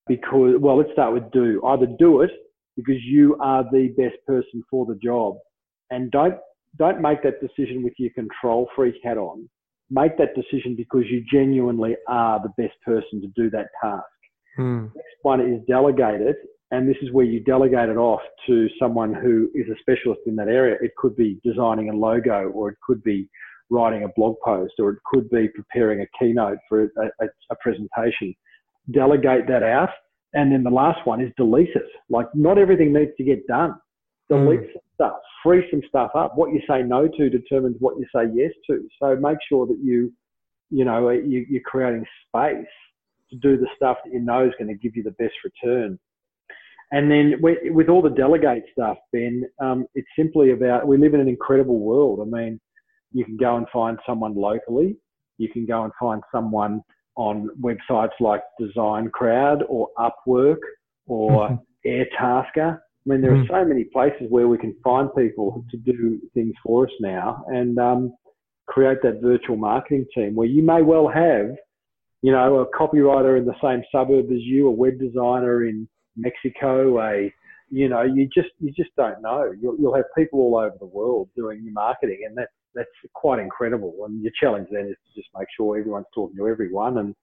because, 0.08 0.56
well, 0.60 0.78
let's 0.78 0.92
start 0.94 1.14
with 1.14 1.32
do. 1.32 1.62
Either 1.66 1.88
do 1.98 2.22
it 2.22 2.32
because 2.76 3.02
you 3.04 3.38
are 3.42 3.64
the 3.72 3.94
best 3.98 4.18
person 4.28 4.64
for 4.70 4.86
the 4.86 5.00
job. 5.04 5.38
And 5.90 6.12
don't, 6.12 6.36
don't 6.78 7.02
make 7.02 7.24
that 7.24 7.42
decision 7.42 7.84
with 7.84 7.94
your 7.98 8.12
control 8.12 8.68
freak 8.76 8.96
hat 9.04 9.18
on. 9.18 9.50
Make 9.90 10.18
that 10.18 10.36
decision 10.36 10.76
because 10.76 11.04
you 11.10 11.24
genuinely 11.32 11.96
are 12.08 12.40
the 12.42 12.54
best 12.62 12.76
person 12.84 13.22
to 13.22 13.28
do 13.36 13.50
that 13.52 13.68
task. 13.82 14.06
Hmm. 14.56 14.86
Next 14.96 15.18
one 15.22 15.42
is 15.42 15.62
delegate 15.68 16.22
it 16.22 16.38
and 16.72 16.90
this 16.90 16.98
is 17.02 17.12
where 17.12 17.26
you 17.26 17.40
delegate 17.42 17.90
it 17.90 17.98
off 17.98 18.22
to 18.48 18.68
someone 18.80 19.14
who 19.14 19.50
is 19.54 19.68
a 19.70 19.80
specialist 19.80 20.22
in 20.26 20.36
that 20.36 20.48
area. 20.48 20.78
It 20.82 20.96
could 20.98 21.16
be 21.16 21.40
designing 21.44 21.90
a 21.90 21.94
logo, 21.94 22.50
or 22.50 22.70
it 22.70 22.78
could 22.86 23.04
be 23.04 23.30
writing 23.70 24.04
a 24.04 24.10
blog 24.16 24.36
post, 24.44 24.74
or 24.80 24.92
it 24.92 25.00
could 25.06 25.30
be 25.30 25.48
preparing 25.48 26.02
a 26.02 26.08
keynote 26.20 26.58
for 26.68 26.84
a, 26.84 26.88
a, 27.22 27.28
a 27.52 27.56
presentation. 27.62 28.36
Delegate 28.92 29.48
that 29.48 29.64
out. 29.64 29.90
And 30.34 30.52
then 30.52 30.64
the 30.64 30.70
last 30.70 31.06
one 31.06 31.22
is 31.22 31.32
delete 31.38 31.70
it. 31.76 31.86
Like, 32.10 32.28
not 32.34 32.58
everything 32.58 32.92
needs 32.92 33.12
to 33.18 33.24
get 33.24 33.48
done. 33.48 33.76
Delete 34.28 34.62
mm. 34.62 34.74
some 34.74 34.82
stuff, 34.96 35.18
free 35.44 35.66
some 35.70 35.82
stuff 35.88 36.12
up. 36.16 36.36
What 36.36 36.52
you 36.52 36.60
say 36.68 36.82
no 36.82 37.08
to 37.08 37.30
determines 37.30 37.78
what 37.80 37.96
you 37.98 38.06
say 38.14 38.24
yes 38.34 38.52
to. 38.70 38.86
So 39.00 39.16
make 39.16 39.38
sure 39.48 39.68
that 39.68 39.78
you, 39.82 40.12
you 40.72 40.84
know, 40.84 41.10
you, 41.10 41.46
you're 41.48 41.62
creating 41.62 42.06
space 42.28 42.66
to 43.30 43.38
do 43.38 43.58
the 43.58 43.68
stuff 43.76 43.98
that 44.04 44.14
you 44.14 44.20
know 44.20 44.46
is 44.46 44.54
going 44.58 44.68
to 44.68 44.76
give 44.76 44.96
you 44.96 45.04
the 45.04 45.12
best 45.12 45.34
return. 45.44 46.00
And 46.92 47.10
then 47.10 47.36
with 47.42 47.90
all 47.90 48.02
the 48.02 48.10
delegate 48.10 48.64
stuff, 48.72 48.98
Ben, 49.12 49.44
um, 49.60 49.86
it's 49.96 50.08
simply 50.18 50.52
about 50.52 50.88
we 50.88 50.98
live 50.98 51.14
in 51.14 51.20
an 51.20 51.28
incredible 51.28 51.80
world. 51.80 52.20
I 52.22 52.26
mean, 52.26 52.60
you 53.12 53.26
can 53.26 53.38
go 53.38 53.58
and 53.58 53.66
find 53.74 53.98
someone 54.08 54.36
locally. 54.36 54.98
You 55.38 55.50
can 55.50 55.66
go 55.66 55.84
and 55.84 55.92
find 56.00 56.22
someone 56.32 56.82
on 57.16 57.50
websites 57.62 58.12
like 58.20 58.42
Design 58.60 59.10
Crowd 59.10 59.64
or 59.68 59.90
Upwork 59.98 60.60
or 61.08 61.50
mm-hmm. 61.50 61.88
Airtasker. 61.88 62.78
I 62.78 63.10
mean, 63.10 63.22
there 63.22 63.34
are 63.34 63.38
mm-hmm. 63.38 63.54
so 63.54 63.66
many 63.66 63.86
places 63.86 64.28
where 64.30 64.48
we 64.48 64.58
can 64.58 64.76
find 64.84 65.10
people 65.16 65.64
to 65.72 65.78
do 65.78 66.20
things 66.34 66.54
for 66.64 66.86
us 66.86 66.92
now 67.00 67.44
and 67.48 67.78
um, 67.78 68.14
create 68.68 68.98
that 69.04 69.22
virtual 69.22 69.58
marketing 69.58 70.06
team 70.14 70.36
where 70.36 70.48
you 70.48 70.64
may 70.64 70.82
well 70.82 71.08
have, 71.08 71.52
you 72.26 72.32
know, 72.32 72.56
a 72.56 72.66
copywriter 72.76 73.38
in 73.38 73.46
the 73.46 73.54
same 73.62 73.84
suburb 73.92 74.32
as 74.32 74.42
you, 74.42 74.68
a 74.68 74.72
web 74.72 74.98
designer 75.00 75.66
in 75.66 75.88
Mexico, 76.18 77.00
a 77.00 77.32
you 77.70 77.88
know, 77.88 78.02
you 78.02 78.28
just 78.34 78.50
you 78.60 78.72
just 78.76 78.90
don't 78.98 79.22
know. 79.22 79.54
You'll, 79.62 79.78
you'll 79.78 79.96
have 79.96 80.06
people 80.18 80.40
all 80.40 80.58
over 80.58 80.76
the 80.80 80.88
world 80.88 81.30
doing 81.36 81.62
your 81.64 81.74
marketing, 81.74 82.24
and 82.28 82.36
that's 82.36 82.52
that's 82.74 82.90
quite 83.14 83.38
incredible. 83.38 83.94
And 84.08 84.24
your 84.24 84.32
challenge 84.42 84.70
then 84.72 84.88
is 84.88 84.96
to 84.96 85.22
just 85.22 85.30
make 85.38 85.48
sure 85.56 85.78
everyone's 85.78 86.08
talking 86.16 86.36
to 86.38 86.48
everyone, 86.48 86.98
and 86.98 87.14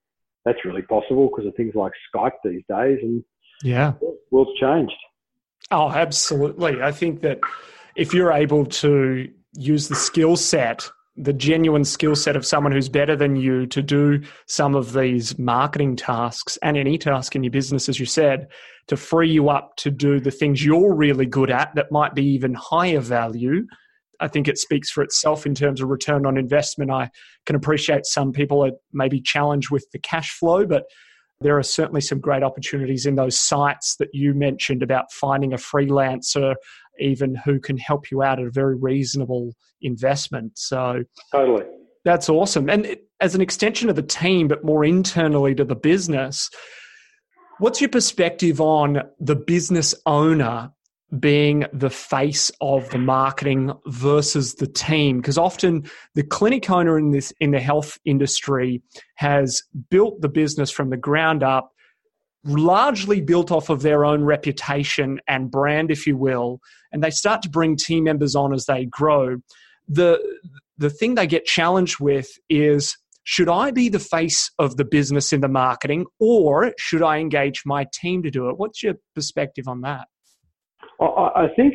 that's 0.45 0.63
really 0.63 0.83
possible 0.83 1.27
because 1.27 1.47
of 1.47 1.55
things 1.55 1.75
like 1.75 1.91
Skype 2.15 2.31
these 2.45 2.63
days. 2.69 2.99
And 3.01 3.25
yeah, 3.61 3.95
world's 4.31 4.57
changed. 4.57 4.95
Oh, 5.69 5.89
absolutely. 5.89 6.81
I 6.81 6.93
think 6.93 7.19
that 7.23 7.41
if 7.97 8.13
you're 8.13 8.31
able 8.31 8.65
to 8.67 9.29
use 9.51 9.89
the 9.89 9.95
skill 9.95 10.37
set 10.37 10.89
the 11.15 11.33
genuine 11.33 11.83
skill 11.83 12.15
set 12.15 12.35
of 12.35 12.45
someone 12.45 12.71
who's 12.71 12.89
better 12.89 13.15
than 13.15 13.35
you 13.35 13.67
to 13.67 13.81
do 13.81 14.21
some 14.47 14.75
of 14.75 14.93
these 14.93 15.37
marketing 15.37 15.95
tasks 15.95 16.57
and 16.63 16.75
any 16.75 16.97
task 16.97 17.35
in 17.35 17.43
your 17.43 17.51
business, 17.51 17.87
as 17.87 17.99
you 17.99 18.05
said, 18.05 18.47
to 18.87 18.97
free 18.97 19.29
you 19.29 19.49
up 19.49 19.75
to 19.77 19.91
do 19.91 20.19
the 20.19 20.31
things 20.31 20.65
you're 20.65 20.93
really 20.93 21.25
good 21.25 21.51
at 21.51 21.73
that 21.75 21.91
might 21.91 22.15
be 22.15 22.25
even 22.25 22.53
higher 22.55 22.99
value. 22.99 23.65
I 24.19 24.27
think 24.27 24.47
it 24.47 24.57
speaks 24.57 24.89
for 24.89 25.03
itself 25.03 25.45
in 25.45 25.53
terms 25.53 25.81
of 25.81 25.89
return 25.89 26.25
on 26.25 26.37
investment. 26.37 26.89
I 26.89 27.09
can 27.45 27.55
appreciate 27.55 28.05
some 28.05 28.31
people 28.31 28.65
are 28.65 28.71
maybe 28.91 29.21
challenged 29.21 29.69
with 29.69 29.85
the 29.91 29.99
cash 29.99 30.31
flow, 30.31 30.65
but 30.65 30.85
there 31.41 31.57
are 31.57 31.63
certainly 31.63 32.01
some 32.01 32.19
great 32.19 32.41
opportunities 32.41 33.05
in 33.05 33.15
those 33.15 33.37
sites 33.37 33.97
that 33.97 34.09
you 34.13 34.33
mentioned 34.33 34.81
about 34.81 35.11
finding 35.11 35.53
a 35.53 35.57
freelancer 35.57 36.55
even 36.99 37.35
who 37.35 37.59
can 37.59 37.77
help 37.77 38.11
you 38.11 38.21
out 38.23 38.39
at 38.39 38.45
a 38.45 38.51
very 38.51 38.75
reasonable 38.75 39.53
investment. 39.81 40.57
So 40.57 41.03
totally. 41.31 41.65
That's 42.05 42.29
awesome. 42.29 42.69
And 42.69 42.97
as 43.21 43.35
an 43.35 43.41
extension 43.41 43.89
of 43.89 43.95
the 43.95 44.03
team, 44.03 44.47
but 44.47 44.63
more 44.63 44.83
internally 44.83 45.55
to 45.55 45.63
the 45.63 45.75
business, 45.75 46.49
what's 47.59 47.79
your 47.79 47.89
perspective 47.89 48.59
on 48.59 49.01
the 49.19 49.35
business 49.35 49.95
owner 50.05 50.71
being 51.19 51.65
the 51.71 51.89
face 51.89 52.51
of 52.59 52.89
the 52.89 52.97
marketing 52.97 53.71
versus 53.85 54.55
the 54.55 54.67
team 54.67 55.17
because 55.17 55.37
often 55.37 55.83
the 56.15 56.23
clinic 56.23 56.69
owner 56.71 56.97
in 56.97 57.11
this 57.11 57.31
in 57.39 57.51
the 57.51 57.59
health 57.59 57.99
industry 58.03 58.81
has 59.15 59.61
built 59.91 60.19
the 60.21 60.29
business 60.29 60.71
from 60.71 60.89
the 60.89 60.97
ground 60.97 61.43
up 61.43 61.71
largely 62.45 63.21
built 63.21 63.51
off 63.51 63.69
of 63.69 63.81
their 63.81 64.03
own 64.03 64.23
reputation 64.23 65.19
and 65.27 65.49
brand 65.49 65.91
if 65.91 66.05
you 66.05 66.17
will 66.17 66.59
and 66.91 67.03
they 67.03 67.09
start 67.09 67.41
to 67.41 67.49
bring 67.49 67.75
team 67.75 68.05
members 68.05 68.35
on 68.35 68.53
as 68.53 68.65
they 68.65 68.85
grow. 68.85 69.37
The 69.87 70.21
the 70.77 70.89
thing 70.89 71.15
they 71.15 71.27
get 71.27 71.45
challenged 71.45 71.99
with 71.99 72.29
is 72.49 72.97
should 73.25 73.49
I 73.49 73.71
be 73.71 73.89
the 73.89 73.99
face 73.99 74.51
of 74.59 74.75
the 74.75 74.83
business 74.83 75.31
in 75.31 75.41
the 75.41 75.47
marketing 75.47 76.05
or 76.19 76.73
should 76.77 77.01
I 77.01 77.19
engage 77.19 77.63
my 77.65 77.87
team 77.93 78.21
to 78.23 78.31
do 78.31 78.49
it? 78.49 78.57
What's 78.57 78.83
your 78.83 78.95
perspective 79.15 79.67
on 79.67 79.81
that? 79.81 80.07
I 80.99 81.47
think 81.55 81.73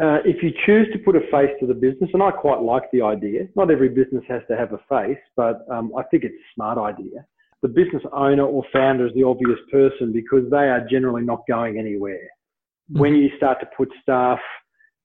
uh, 0.00 0.18
if 0.24 0.42
you 0.42 0.50
choose 0.66 0.86
to 0.92 0.98
put 0.98 1.16
a 1.16 1.20
face 1.32 1.50
to 1.60 1.66
the 1.66 1.74
business, 1.74 2.10
and 2.12 2.22
I 2.22 2.30
quite 2.30 2.60
like 2.60 2.84
the 2.92 3.02
idea, 3.02 3.48
not 3.56 3.70
every 3.70 3.88
business 3.88 4.22
has 4.28 4.42
to 4.48 4.56
have 4.56 4.72
a 4.72 4.78
face, 4.88 5.18
but 5.36 5.66
um, 5.70 5.92
I 5.96 6.02
think 6.04 6.24
it's 6.24 6.34
a 6.34 6.54
smart 6.54 6.78
idea. 6.78 7.24
The 7.62 7.68
business 7.68 8.02
owner 8.12 8.44
or 8.44 8.64
founder 8.72 9.06
is 9.06 9.14
the 9.14 9.24
obvious 9.24 9.58
person 9.70 10.12
because 10.12 10.50
they 10.50 10.68
are 10.68 10.86
generally 10.90 11.22
not 11.22 11.42
going 11.46 11.78
anywhere. 11.78 12.28
Mm-hmm. 12.90 13.00
When 13.00 13.14
you 13.14 13.28
start 13.36 13.60
to 13.60 13.66
put 13.76 13.88
staff 14.02 14.38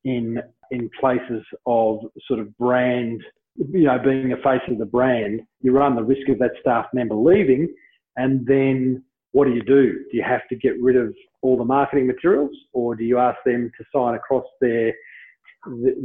in 0.04 0.40
in 0.72 0.90
places 1.00 1.44
of 1.66 2.00
sort 2.28 2.40
of 2.40 2.56
brand, 2.58 3.22
you 3.56 3.84
know, 3.84 4.00
being 4.04 4.32
a 4.32 4.38
face 4.38 4.62
of 4.70 4.78
the 4.78 4.86
brand, 4.86 5.42
you 5.62 5.72
run 5.72 5.96
the 5.96 6.04
risk 6.04 6.28
of 6.30 6.40
that 6.40 6.52
staff 6.60 6.86
member 6.94 7.16
leaving, 7.16 7.68
and 8.16 8.46
then 8.48 9.04
what 9.32 9.46
do 9.46 9.54
you 9.54 9.64
do? 9.64 9.92
Do 10.10 10.18
you 10.18 10.24
have 10.24 10.48
to 10.50 10.56
get 10.56 10.82
rid 10.82 10.96
of 10.96 11.14
all 11.42 11.58
the 11.58 11.66
marketing 11.66 12.08
materials, 12.08 12.56
or 12.74 12.96
do 12.96 13.04
you 13.04 13.20
ask 13.20 13.38
them 13.46 13.70
to 13.78 13.86
sign 13.94 14.16
across 14.16 14.46
their 14.62 14.94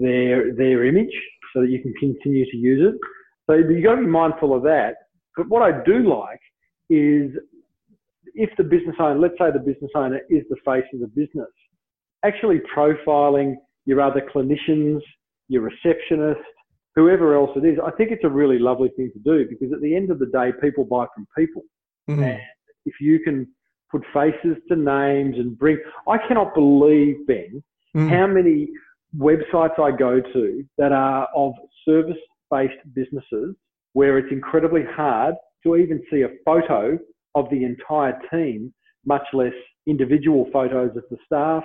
their 0.01 0.53
their 0.55 0.85
image 0.85 1.15
so 1.55 1.61
that 1.61 1.71
you 1.71 1.81
can 1.81 1.95
continue 1.95 2.45
to 2.51 2.57
use 2.57 2.93
it? 2.93 3.01
So 3.47 3.55
you've 3.55 3.85
got 3.85 3.97
to 3.97 4.01
be 4.03 4.07
mindful 4.07 4.55
of 4.55 4.63
that. 4.65 4.95
But 5.37 5.49
what 5.49 5.63
I 5.63 5.83
do 5.85 6.09
like 6.09 6.40
is 6.91 7.33
if 8.35 8.51
the 8.59 8.65
business 8.65 8.97
owner, 8.99 9.19
let's 9.19 9.35
say 9.39 9.51
the 9.53 9.59
business 9.59 9.91
owner 9.95 10.21
is 10.29 10.43
the 10.51 10.57
face 10.65 10.85
of 10.93 11.01
the 11.01 11.07
business, 11.09 11.49
actually 12.25 12.61
profiling 12.77 13.55
your 13.87 14.01
other 14.01 14.23
clinicians, 14.35 15.01
your 15.49 15.63
receptionist, 15.63 16.41
whoever 16.95 17.35
else 17.35 17.51
it 17.57 17.65
is, 17.65 17.79
I 17.85 17.91
think 17.93 18.11
it's 18.11 18.25
a 18.25 18.29
really 18.29 18.59
lovely 18.59 18.91
thing 18.97 19.11
to 19.13 19.19
do 19.21 19.49
because 19.49 19.73
at 19.73 19.81
the 19.81 19.95
end 19.95 20.11
of 20.11 20.19
the 20.19 20.27
day, 20.27 20.51
people 20.61 20.85
buy 20.85 21.07
from 21.15 21.27
people. 21.37 21.63
Mm-hmm. 22.09 22.23
And 22.23 22.41
if 22.85 22.95
you 23.01 23.21
can 23.21 23.47
put 23.91 24.03
faces 24.13 24.57
to 24.69 24.77
names 24.77 25.37
and 25.37 25.59
bring, 25.59 25.79
I 26.09 26.19
cannot 26.29 26.55
believe, 26.55 27.27
Ben, 27.27 27.63
mm. 27.97 28.09
how 28.09 28.27
many 28.27 28.69
websites 29.17 29.79
I 29.79 29.97
go 29.97 30.21
to 30.21 30.65
that 30.79 30.93
are 30.93 31.29
of 31.35 31.55
service 31.85 32.17
based 32.51 32.75
businesses 32.95 33.57
where 33.93 34.19
it's 34.19 34.31
incredibly 34.31 34.85
hard 34.85 35.35
to 35.65 35.77
even 35.77 36.03
see 36.11 36.23
a 36.23 36.29
photo 36.45 36.99
of 37.35 37.49
the 37.51 37.65
entire 37.65 38.19
team, 38.33 38.73
much 39.07 39.23
less 39.33 39.53
individual 39.87 40.49
photos 40.53 40.97
of 40.97 41.05
the 41.11 41.17
staff, 41.25 41.65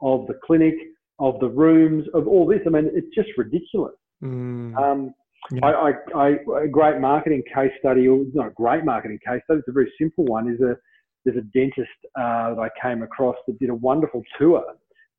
of 0.00 0.26
the 0.26 0.38
clinic, 0.44 0.74
of 1.18 1.38
the 1.40 1.48
rooms, 1.48 2.06
of 2.14 2.26
all 2.26 2.46
this. 2.46 2.60
I 2.66 2.70
mean, 2.70 2.90
it's 2.94 3.14
just 3.14 3.28
ridiculous. 3.36 3.94
Mm. 4.22 4.76
Um, 4.76 5.14
yeah. 5.52 5.66
I, 5.66 5.70
I, 5.70 5.92
I, 6.14 6.28
a 6.64 6.68
great 6.68 7.00
marketing 7.00 7.42
case 7.54 7.72
study, 7.78 8.08
or 8.08 8.24
not 8.34 8.48
a 8.48 8.54
great 8.54 8.84
marketing 8.84 9.18
case 9.26 9.40
study, 9.44 9.60
it's 9.60 9.68
a 9.68 9.72
very 9.72 9.92
simple 10.00 10.24
one, 10.24 10.48
is 10.48 10.60
a, 10.60 10.76
there's 11.24 11.36
a 11.36 11.58
dentist 11.58 11.90
uh, 12.18 12.54
that 12.54 12.60
I 12.60 12.68
came 12.80 13.02
across 13.02 13.36
that 13.46 13.58
did 13.58 13.70
a 13.70 13.74
wonderful 13.74 14.22
tour 14.38 14.64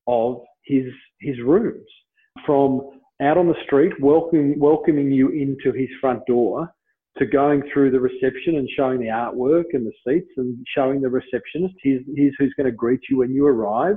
of 0.08 0.42
his, 0.66 0.86
his 1.20 1.36
rooms 1.44 1.88
from 2.46 2.82
out 3.22 3.38
on 3.38 3.48
the 3.48 3.56
street, 3.66 3.94
welcoming, 4.02 4.60
welcoming 4.60 5.12
you 5.12 5.30
into 5.30 5.78
his 5.78 5.88
front 6.02 6.26
door 6.26 6.70
to 7.18 7.26
going 7.26 7.62
through 7.72 7.92
the 7.92 8.00
reception 8.00 8.56
and 8.56 8.68
showing 8.76 9.00
the 9.00 9.08
artwork 9.08 9.66
and 9.74 9.86
the 9.86 9.94
seats 10.06 10.32
and 10.38 10.58
showing 10.76 11.02
the 11.02 11.10
receptionist, 11.10 11.76
here's, 11.82 12.02
here's 12.16 12.34
who's 12.40 12.54
going 12.58 12.66
to 12.66 12.76
greet 12.76 13.02
you 13.10 13.18
when 13.18 13.32
you 13.32 13.46
arrive. 13.46 13.96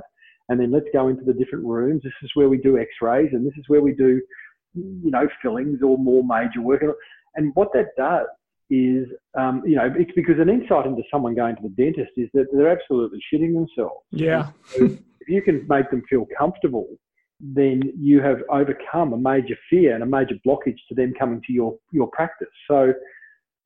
And 0.49 0.59
then 0.59 0.71
let's 0.71 0.85
go 0.93 1.07
into 1.07 1.23
the 1.23 1.33
different 1.33 1.65
rooms. 1.65 2.03
This 2.03 2.13
is 2.21 2.31
where 2.35 2.47
we 2.47 2.57
do 2.57 2.77
x-rays 2.77 3.29
and 3.33 3.45
this 3.45 3.57
is 3.57 3.65
where 3.67 3.81
we 3.81 3.93
do 3.93 4.21
you 4.77 5.11
know, 5.11 5.27
fillings 5.41 5.79
or 5.81 5.97
more 5.97 6.23
major 6.23 6.61
work. 6.61 6.83
And 7.35 7.51
what 7.55 7.69
that 7.73 7.95
does 7.97 8.27
is, 8.69 9.07
um, 9.37 9.63
you 9.65 9.75
know, 9.75 9.91
it's 9.97 10.11
because 10.15 10.39
an 10.39 10.49
insight 10.49 10.85
into 10.85 11.03
someone 11.11 11.35
going 11.35 11.55
to 11.55 11.61
the 11.61 11.69
dentist 11.69 12.11
is 12.17 12.29
that 12.33 12.47
they're 12.51 12.69
absolutely 12.69 13.19
shitting 13.33 13.53
themselves. 13.53 14.05
Yeah. 14.11 14.49
So 14.65 14.85
if 14.85 15.27
you 15.27 15.41
can 15.41 15.65
make 15.67 15.89
them 15.89 16.03
feel 16.09 16.25
comfortable, 16.37 16.87
then 17.39 17.81
you 17.97 18.21
have 18.21 18.37
overcome 18.49 19.13
a 19.13 19.17
major 19.17 19.55
fear 19.69 19.93
and 19.93 20.03
a 20.03 20.07
major 20.07 20.35
blockage 20.45 20.79
to 20.89 20.95
them 20.95 21.13
coming 21.17 21.41
to 21.45 21.53
your, 21.53 21.77
your 21.91 22.07
practice. 22.07 22.47
So 22.69 22.93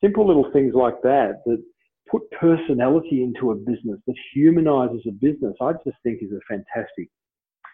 simple 0.03 0.27
little 0.27 0.51
things 0.51 0.73
like 0.73 1.01
that, 1.03 1.41
that 1.45 1.63
put 2.09 2.29
personality 2.31 3.23
into 3.23 3.51
a 3.51 3.55
business, 3.55 3.99
that 4.07 4.15
humanizes 4.33 5.01
a 5.07 5.11
business, 5.11 5.55
I 5.61 5.73
just 5.85 5.97
think 6.03 6.19
is 6.21 6.31
a 6.31 6.39
fantastic 6.53 7.09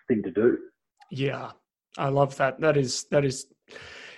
thing 0.07 0.21
to 0.23 0.31
do. 0.31 0.57
Yeah, 1.09 1.51
I 1.97 2.09
love 2.09 2.37
that. 2.37 2.59
That 2.59 2.77
is 2.77 3.05
that 3.11 3.25
is 3.25 3.47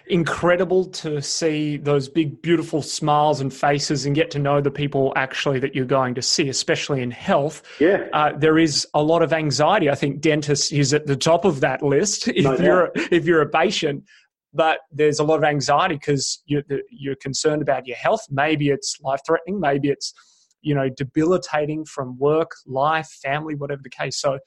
incredible 0.10 0.86
to 0.86 1.22
see 1.22 1.78
those 1.78 2.10
big 2.10 2.42
beautiful 2.42 2.82
smiles 2.82 3.42
and 3.42 3.54
faces 3.54 4.06
and 4.06 4.16
get 4.16 4.32
to 4.32 4.40
know 4.40 4.60
the 4.60 4.72
people 4.72 5.14
actually 5.16 5.60
that 5.60 5.76
you're 5.76 5.86
going 5.86 6.16
to 6.16 6.22
see 6.22 6.50
especially 6.50 7.02
in 7.02 7.12
health. 7.12 7.62
Yeah. 7.80 8.08
Uh, 8.12 8.34
there 8.36 8.58
is 8.58 8.88
a 8.94 9.04
lot 9.04 9.22
of 9.22 9.32
anxiety. 9.32 9.90
I 9.90 9.96
think 9.96 10.20
dentist 10.20 10.74
is 10.74 10.94
at 10.94 11.06
the 11.06 11.16
top 11.16 11.46
of 11.46 11.62
that 11.62 11.84
list 11.84 12.28
if 12.36 12.44
no 12.44 12.58
you're 12.58 12.92
if 12.96 13.26
you're 13.26 13.42
a 13.42 13.50
patient. 13.50 14.04
But 14.52 14.80
there's 14.92 15.20
a 15.20 15.24
lot 15.24 15.38
of 15.38 15.44
anxiety 15.44 15.94
because 15.94 16.42
you're, 16.48 16.64
you're 16.90 17.16
concerned 17.22 17.62
about 17.62 17.86
your 17.86 17.98
health. 17.98 18.26
Maybe 18.32 18.70
it's 18.70 18.98
life 19.02 19.22
threatening 19.26 19.60
maybe 19.60 19.90
it's 19.90 20.14
you 20.62 20.74
know 20.74 20.90
debilitating 20.90 21.86
from 21.86 22.18
work 22.18 22.52
life 22.66 23.08
family 23.22 23.56
whatever 23.56 23.82
the 23.84 23.92
case. 23.92 24.20
So 24.20 24.40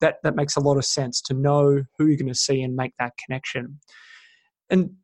that 0.00 0.16
that 0.24 0.34
makes 0.34 0.56
a 0.56 0.60
lot 0.60 0.76
of 0.76 0.84
sense 0.84 1.22
to 1.22 1.34
know 1.34 1.84
who 1.96 2.06
you're 2.06 2.18
going 2.18 2.26
to 2.26 2.34
see 2.34 2.60
and 2.62 2.74
make 2.74 2.92
that 2.98 3.12
connection. 3.24 3.78
And 4.70 4.94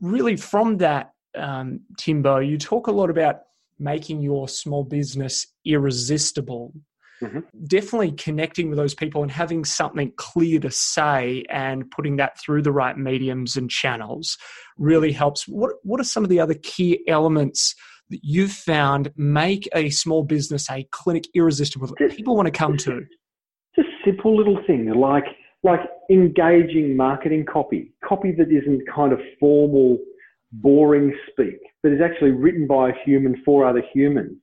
really, 0.00 0.36
from 0.36 0.78
that, 0.78 1.12
um, 1.36 1.80
Timbo, 1.98 2.38
you 2.38 2.58
talk 2.58 2.86
a 2.86 2.92
lot 2.92 3.10
about 3.10 3.40
making 3.78 4.20
your 4.20 4.48
small 4.48 4.84
business 4.84 5.46
irresistible. 5.64 6.72
Mm-hmm. 7.22 7.40
Definitely 7.66 8.12
connecting 8.12 8.68
with 8.68 8.78
those 8.78 8.94
people 8.94 9.22
and 9.22 9.30
having 9.30 9.64
something 9.64 10.12
clear 10.16 10.58
to 10.60 10.70
say 10.70 11.44
and 11.50 11.88
putting 11.90 12.16
that 12.16 12.38
through 12.40 12.62
the 12.62 12.72
right 12.72 12.98
mediums 12.98 13.56
and 13.56 13.70
channels 13.70 14.36
really 14.76 15.12
helps. 15.12 15.46
What 15.46 15.74
What 15.84 16.00
are 16.00 16.04
some 16.04 16.24
of 16.24 16.30
the 16.30 16.40
other 16.40 16.54
key 16.54 17.04
elements 17.06 17.74
that 18.10 18.20
you've 18.22 18.52
found 18.52 19.12
make 19.16 19.68
a 19.74 19.90
small 19.90 20.24
business, 20.24 20.68
a 20.68 20.86
clinic, 20.90 21.24
irresistible 21.34 21.86
that 21.86 22.16
people 22.16 22.34
want 22.34 22.46
to 22.46 22.52
come 22.52 22.76
to? 22.78 23.02
just 23.74 23.88
simple 24.04 24.36
little 24.36 24.58
things 24.66 24.94
like 24.94 25.24
like 25.62 25.80
engaging 26.10 26.96
marketing 26.96 27.46
copy, 27.50 27.92
copy 28.04 28.32
that 28.32 28.50
isn't 28.50 28.82
kind 28.92 29.12
of 29.12 29.20
formal, 29.38 29.98
boring 30.52 31.14
speak, 31.30 31.58
but 31.82 31.92
is 31.92 32.00
actually 32.00 32.32
written 32.32 32.66
by 32.66 32.90
a 32.90 32.92
human 33.04 33.40
for 33.44 33.66
other 33.66 33.82
humans. 33.92 34.36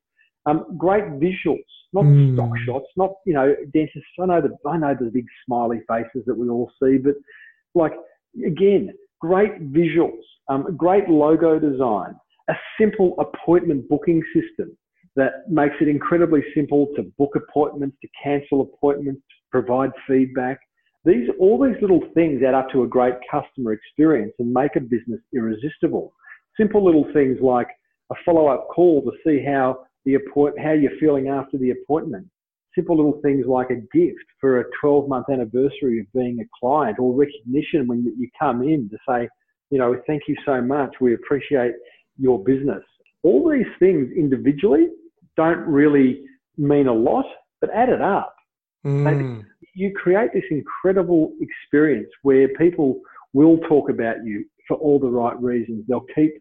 Um, 0.46 0.66
great 0.78 1.04
visuals. 1.20 1.64
not 1.92 2.06
Mm. 2.06 2.36
stock 2.36 2.56
shots, 2.66 2.86
not 2.98 3.12
you 3.26 3.34
know 3.34 3.56
dentists. 3.74 4.10
I 4.20 4.28
know 4.28 4.42
the 4.42 4.56
I 4.70 4.78
know 4.78 4.94
the 4.94 5.10
big 5.10 5.26
smiley 5.44 5.82
faces 5.88 6.24
that 6.28 6.38
we 6.38 6.48
all 6.48 6.72
see, 6.82 6.98
but 6.98 7.16
like 7.74 7.94
again, 8.46 8.94
great 9.20 9.74
visuals, 9.74 10.22
um, 10.50 10.76
great 10.78 11.10
logo 11.10 11.58
design, 11.60 12.16
a 12.48 12.56
simple 12.80 13.16
appointment 13.20 13.90
booking 13.90 14.22
system 14.36 14.78
that 15.16 15.50
makes 15.50 15.76
it 15.82 15.88
incredibly 15.88 16.44
simple 16.54 16.88
to 16.96 17.04
book 17.18 17.36
appointments, 17.36 17.98
to 18.02 18.08
cancel 18.24 18.62
appointments, 18.62 19.22
to 19.22 19.36
provide 19.52 19.92
feedback. 20.08 20.60
These 21.10 21.28
all 21.40 21.60
these 21.60 21.82
little 21.82 22.02
things 22.14 22.44
add 22.44 22.54
up 22.54 22.70
to 22.70 22.84
a 22.84 22.88
great 22.88 23.16
customer 23.32 23.74
experience 23.74 24.34
and 24.38 24.54
make 24.54 24.76
a 24.76 24.80
business 24.80 25.20
irresistible. 25.34 26.14
Simple 26.56 26.86
little 26.86 27.08
things 27.14 27.40
like 27.42 27.68
a 28.12 28.16
follow-up 28.24 28.68
call 28.68 29.02
to 29.02 29.12
see 29.26 29.44
how 29.44 29.80
the 30.06 30.16
appoint 30.16 30.60
how 30.60 30.74
you're 30.74 31.00
feeling 31.00 31.28
after 31.28 31.58
the 31.58 31.72
appointment. 31.72 32.28
Simple 32.76 32.96
little 32.96 33.20
things 33.24 33.48
like 33.48 33.72
a 33.72 33.82
gift 33.98 34.24
for 34.40 34.60
a 34.60 34.66
12-month 34.84 35.26
anniversary 35.32 36.00
of 36.00 36.06
being 36.14 36.40
a 36.42 36.50
client 36.60 37.00
or 37.00 37.12
recognition 37.16 37.88
when 37.88 38.04
you 38.04 38.30
come 38.40 38.62
in 38.62 38.88
to 38.92 38.98
say, 39.10 39.28
you 39.72 39.80
know, 39.80 40.00
thank 40.06 40.24
you 40.28 40.36
so 40.46 40.62
much. 40.62 40.94
We 41.02 41.16
appreciate 41.16 41.74
your 42.20 42.44
business. 42.44 42.84
All 43.24 43.50
these 43.50 43.72
things 43.80 44.12
individually 44.16 44.90
don't 45.36 45.62
really 45.62 46.22
mean 46.56 46.86
a 46.86 46.94
lot, 46.94 47.26
but 47.62 47.72
add 47.74 47.90
it 47.90 48.02
up. 48.02 48.36
Mm. 48.86 49.44
You 49.80 49.94
create 49.96 50.32
this 50.34 50.44
incredible 50.52 51.32
experience 51.40 52.10
where 52.24 52.50
people 52.64 53.00
will 53.32 53.58
talk 53.60 53.90
about 53.90 54.18
you 54.26 54.44
for 54.68 54.76
all 54.76 55.00
the 55.00 55.08
right 55.08 55.40
reasons. 55.42 55.86
They'll 55.88 56.06
keep 56.14 56.34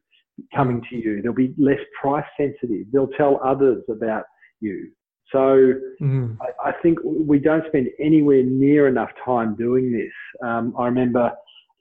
coming 0.54 0.82
to 0.90 0.96
you. 0.96 1.22
They'll 1.22 1.32
be 1.46 1.54
less 1.56 1.78
price 2.00 2.24
sensitive. 2.36 2.86
They'll 2.92 3.14
tell 3.22 3.40
others 3.44 3.82
about 3.88 4.24
you. 4.60 4.90
So 5.30 5.74
Mm. 6.00 6.36
I, 6.40 6.70
I 6.70 6.72
think 6.82 6.98
we 7.04 7.38
don't 7.38 7.64
spend 7.68 7.86
anywhere 8.00 8.42
near 8.42 8.88
enough 8.88 9.10
time 9.24 9.54
doing 9.56 9.92
this. 9.92 10.14
Um, 10.48 10.74
I 10.78 10.86
remember, 10.86 11.30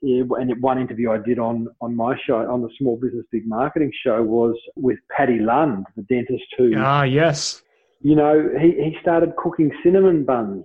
yeah, 0.00 0.22
and 0.38 0.62
one 0.62 0.78
interview 0.78 1.10
I 1.10 1.18
did 1.18 1.38
on 1.40 1.56
on 1.80 1.90
my 1.96 2.12
show, 2.26 2.38
on 2.54 2.60
the 2.62 2.70
Small 2.78 2.96
Business 3.04 3.26
Big 3.32 3.46
Marketing 3.48 3.90
show, 4.04 4.22
was 4.22 4.54
with 4.76 4.98
Paddy 5.16 5.38
Lund, 5.40 5.86
the 5.96 6.02
dentist 6.02 6.44
who, 6.56 6.66
Ah, 6.76 7.02
yes. 7.04 7.62
you 8.00 8.14
know, 8.14 8.34
he, 8.60 8.68
he 8.86 8.96
started 9.00 9.30
cooking 9.36 9.70
cinnamon 9.82 10.24
buns 10.24 10.64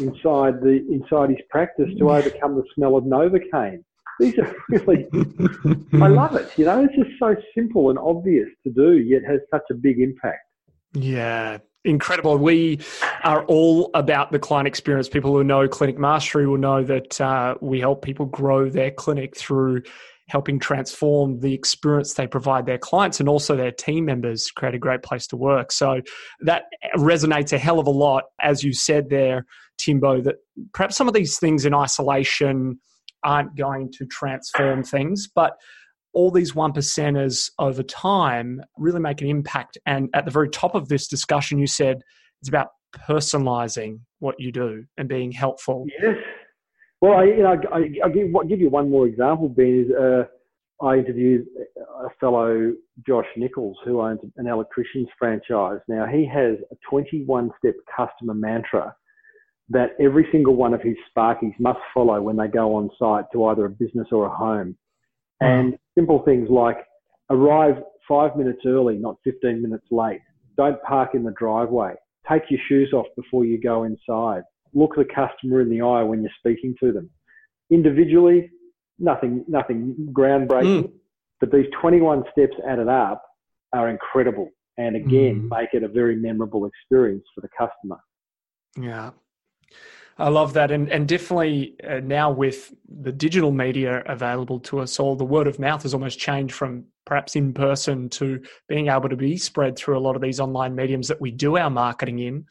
inside 0.00 0.60
the 0.60 0.84
inside 0.90 1.30
his 1.30 1.40
practice 1.50 1.88
to 1.98 2.10
overcome 2.10 2.56
the 2.56 2.64
smell 2.74 2.96
of 2.96 3.04
Novocaine. 3.04 3.82
These 4.20 4.38
are 4.38 4.54
really, 4.68 5.06
I 5.94 6.08
love 6.08 6.36
it. 6.36 6.50
You 6.56 6.66
know, 6.66 6.84
it's 6.84 6.94
just 6.94 7.18
so 7.18 7.34
simple 7.54 7.90
and 7.90 7.98
obvious 7.98 8.48
to 8.64 8.72
do, 8.72 8.98
yet 8.98 9.22
has 9.24 9.40
such 9.50 9.64
a 9.70 9.74
big 9.74 9.98
impact. 10.00 10.40
Yeah, 10.94 11.58
incredible. 11.84 12.36
We 12.36 12.80
are 13.24 13.44
all 13.46 13.90
about 13.94 14.30
the 14.30 14.38
client 14.38 14.68
experience. 14.68 15.08
People 15.08 15.32
who 15.32 15.42
know 15.42 15.66
Clinic 15.66 15.98
Mastery 15.98 16.46
will 16.46 16.58
know 16.58 16.84
that 16.84 17.20
uh, 17.20 17.54
we 17.60 17.80
help 17.80 18.02
people 18.02 18.26
grow 18.26 18.68
their 18.68 18.90
clinic 18.90 19.36
through 19.36 19.82
helping 20.28 20.58
transform 20.58 21.40
the 21.40 21.52
experience 21.52 22.14
they 22.14 22.26
provide 22.26 22.64
their 22.64 22.78
clients 22.78 23.20
and 23.20 23.28
also 23.28 23.54
their 23.54 23.72
team 23.72 24.04
members 24.06 24.50
create 24.50 24.74
a 24.74 24.78
great 24.78 25.02
place 25.02 25.26
to 25.26 25.36
work. 25.36 25.72
So 25.72 26.00
that 26.40 26.64
resonates 26.96 27.52
a 27.52 27.58
hell 27.58 27.78
of 27.78 27.86
a 27.86 27.90
lot, 27.90 28.24
as 28.40 28.62
you 28.62 28.72
said 28.72 29.10
there, 29.10 29.44
Timbo, 29.78 30.20
that 30.22 30.36
perhaps 30.74 30.96
some 30.96 31.08
of 31.08 31.14
these 31.14 31.38
things 31.38 31.64
in 31.64 31.74
isolation 31.74 32.78
aren't 33.24 33.56
going 33.56 33.90
to 33.92 34.06
transform 34.06 34.82
things, 34.82 35.28
but 35.32 35.56
all 36.12 36.30
these 36.30 36.54
one 36.54 36.72
percenters 36.72 37.50
over 37.58 37.82
time 37.82 38.60
really 38.76 39.00
make 39.00 39.20
an 39.22 39.28
impact. 39.28 39.78
And 39.86 40.08
at 40.14 40.24
the 40.24 40.30
very 40.30 40.48
top 40.50 40.74
of 40.74 40.88
this 40.88 41.08
discussion, 41.08 41.58
you 41.58 41.66
said 41.66 42.02
it's 42.40 42.48
about 42.48 42.68
personalizing 43.08 44.00
what 44.18 44.34
you 44.38 44.52
do 44.52 44.84
and 44.98 45.08
being 45.08 45.32
helpful. 45.32 45.86
Yes. 46.02 46.16
Well, 47.00 47.14
I, 47.14 47.24
you 47.24 47.42
know, 47.42 47.56
I, 47.72 47.78
I'll 48.04 48.12
give, 48.12 48.34
I'll 48.36 48.46
give 48.46 48.60
you 48.60 48.70
one 48.70 48.90
more 48.90 49.06
example, 49.06 49.48
Ben. 49.48 49.86
Is 49.86 49.94
uh, 49.94 50.24
I 50.84 50.96
interviewed 50.96 51.46
a 51.76 52.08
fellow, 52.20 52.72
Josh 53.06 53.26
Nichols, 53.36 53.76
who 53.84 54.00
owns 54.00 54.20
an 54.36 54.46
electrician's 54.46 55.08
franchise. 55.18 55.78
Now, 55.88 56.06
he 56.06 56.26
has 56.26 56.58
a 56.70 56.76
21 56.88 57.50
step 57.58 57.74
customer 57.96 58.34
mantra 58.34 58.94
that 59.68 59.90
every 60.00 60.26
single 60.32 60.54
one 60.54 60.74
of 60.74 60.82
his 60.82 60.96
Sparkies 61.16 61.58
must 61.58 61.78
follow 61.94 62.20
when 62.20 62.36
they 62.36 62.48
go 62.48 62.74
on 62.74 62.90
site 62.98 63.24
to 63.32 63.44
either 63.46 63.64
a 63.64 63.70
business 63.70 64.08
or 64.12 64.26
a 64.26 64.34
home. 64.34 64.76
And 65.40 65.78
simple 65.94 66.22
things 66.24 66.48
like 66.50 66.78
arrive 67.30 67.82
five 68.08 68.36
minutes 68.36 68.60
early, 68.66 68.96
not 68.96 69.16
15 69.24 69.62
minutes 69.62 69.86
late. 69.90 70.20
Don't 70.56 70.80
park 70.82 71.14
in 71.14 71.22
the 71.24 71.32
driveway. 71.38 71.94
Take 72.30 72.42
your 72.50 72.60
shoes 72.68 72.92
off 72.92 73.06
before 73.16 73.44
you 73.44 73.58
go 73.60 73.84
inside. 73.84 74.42
Look 74.74 74.94
the 74.96 75.04
customer 75.04 75.60
in 75.60 75.70
the 75.70 75.82
eye 75.82 76.02
when 76.02 76.22
you're 76.22 76.30
speaking 76.38 76.74
to 76.80 76.92
them. 76.92 77.10
Individually, 77.70 78.50
nothing, 78.98 79.44
nothing 79.48 79.94
groundbreaking, 80.12 80.84
Mm. 80.84 80.92
but 81.40 81.50
these 81.50 81.66
21 81.80 82.24
steps 82.30 82.56
added 82.66 82.88
up 82.88 83.22
are 83.72 83.88
incredible. 83.88 84.50
And 84.78 84.96
again, 84.96 85.42
Mm. 85.42 85.58
make 85.58 85.74
it 85.74 85.82
a 85.82 85.88
very 85.88 86.16
memorable 86.16 86.66
experience 86.66 87.24
for 87.34 87.40
the 87.40 87.48
customer. 87.48 87.98
Yeah. 88.78 89.10
I 90.18 90.28
love 90.28 90.52
that. 90.54 90.70
And, 90.70 90.90
and 90.90 91.08
definitely 91.08 91.74
uh, 91.88 92.00
now 92.00 92.30
with 92.30 92.72
the 92.88 93.12
digital 93.12 93.50
media 93.50 94.02
available 94.06 94.60
to 94.60 94.80
us 94.80 95.00
all, 95.00 95.16
the 95.16 95.24
word 95.24 95.46
of 95.46 95.58
mouth 95.58 95.82
has 95.82 95.94
almost 95.94 96.18
changed 96.18 96.54
from 96.54 96.84
perhaps 97.06 97.34
in 97.34 97.52
person 97.52 98.08
to 98.10 98.40
being 98.68 98.88
able 98.88 99.08
to 99.08 99.16
be 99.16 99.36
spread 99.36 99.76
through 99.76 99.98
a 99.98 100.00
lot 100.00 100.14
of 100.14 100.22
these 100.22 100.38
online 100.38 100.74
mediums 100.74 101.08
that 101.08 101.20
we 101.20 101.30
do 101.30 101.56
our 101.56 101.70
marketing 101.70 102.18
in. 102.18 102.46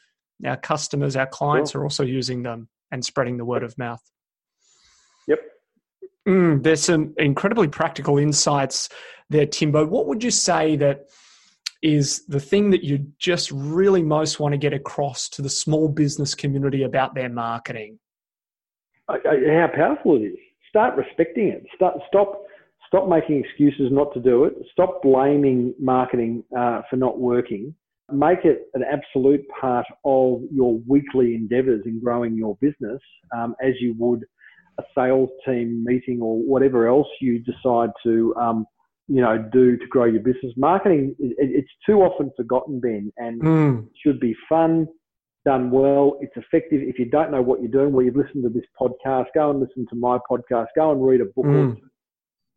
Our 0.46 0.58
customers, 0.58 1.16
our 1.16 1.28
clients 1.28 1.76
are 1.76 1.84
also 1.84 2.04
using 2.04 2.44
them 2.44 2.68
and 2.92 3.06
spreading 3.06 3.38
the 3.38 3.46
word 3.46 3.64
of 3.64 3.78
mouth. 3.78 4.02
Yep. 5.28 5.40
Mm, 6.28 6.64
there's 6.64 6.82
some 6.82 7.14
incredibly 7.18 7.68
practical 7.68 8.18
insights 8.18 8.90
there, 9.30 9.46
Timbo. 9.46 9.86
What 9.86 10.08
would 10.08 10.24
you 10.24 10.32
say 10.32 10.76
that 10.78 11.06
is 11.82 12.26
the 12.28 12.40
thing 12.40 12.70
that 12.72 12.84
you 12.84 13.08
just 13.18 13.52
really 13.52 14.04
most 14.04 14.40
want 14.40 14.54
to 14.54 14.58
get 14.58 14.74
across 14.74 15.30
to 15.30 15.42
the 15.42 15.50
small 15.50 15.88
business 15.88 16.36
community 16.36 16.84
about 16.84 17.16
their 17.16 17.30
marketing? 17.30 18.00
How 19.08 19.70
powerful 19.76 20.16
it 20.18 20.26
is. 20.26 20.38
Start 20.70 20.96
respecting 20.96 21.48
it. 21.48 21.66
Start, 21.76 21.98
stop, 22.08 22.44
stop 22.88 23.10
making 23.10 23.44
excuses 23.44 23.92
not 23.92 24.14
to 24.14 24.20
do 24.20 24.46
it. 24.46 24.54
Stop 24.72 25.02
blaming 25.02 25.74
marketing 25.80 26.44
uh, 26.58 26.82
for 26.90 26.96
not 26.96 27.20
working. 27.20 27.74
Make 28.12 28.46
it 28.46 28.68
an 28.74 28.84
absolute 28.84 29.42
part 29.60 29.86
of 30.06 30.42
your 30.52 30.80
weekly 30.88 31.36
endeavours 31.36 31.82
in 31.86 32.00
growing 32.02 32.36
your 32.36 32.58
business, 32.62 33.02
um, 33.36 33.56
as 33.62 33.74
you 33.80 33.96
would 33.98 34.24
a 34.80 34.84
sales 34.96 35.30
team 35.46 35.84
meeting 35.84 36.22
or 36.22 36.38
whatever 36.38 36.88
else 36.88 37.08
you 37.20 37.40
decide 37.40 37.90
to, 38.04 38.34
um, 38.36 38.66
you 39.14 39.22
know, 39.22 39.38
do 39.52 39.76
to 39.78 39.88
grow 39.88 40.06
your 40.06 40.22
business. 40.22 40.54
Marketing, 40.56 41.14
it, 41.20 41.36
it's 41.38 41.72
too 41.86 42.02
often 42.02 42.32
forgotten, 42.38 42.80
Ben, 42.80 43.12
and 43.18 43.42
Mm, 43.44 43.88
should 44.02 44.22
be 44.22 44.34
fun, 44.48 44.88
done 45.44 45.70
well. 45.70 46.18
It's 46.22 46.36
effective. 46.38 46.82
If 46.82 46.98
you 46.98 47.06
don't 47.06 47.30
know 47.30 47.42
what 47.42 47.62
you're 47.62 47.72
doing, 47.72 47.92
well, 47.92 48.06
you've 48.06 48.16
listened 48.16 48.44
to 48.44 48.50
this 48.50 48.64
podcast, 48.80 49.26
go 49.36 49.50
and 49.50 49.60
listen 49.60 49.86
to 49.90 49.96
my 49.98 50.18
podcast, 50.30 50.68
go 50.78 50.92
and 50.94 51.06
read 51.06 51.20
a 51.20 51.26
book 51.26 51.46
Mm. 51.46 51.78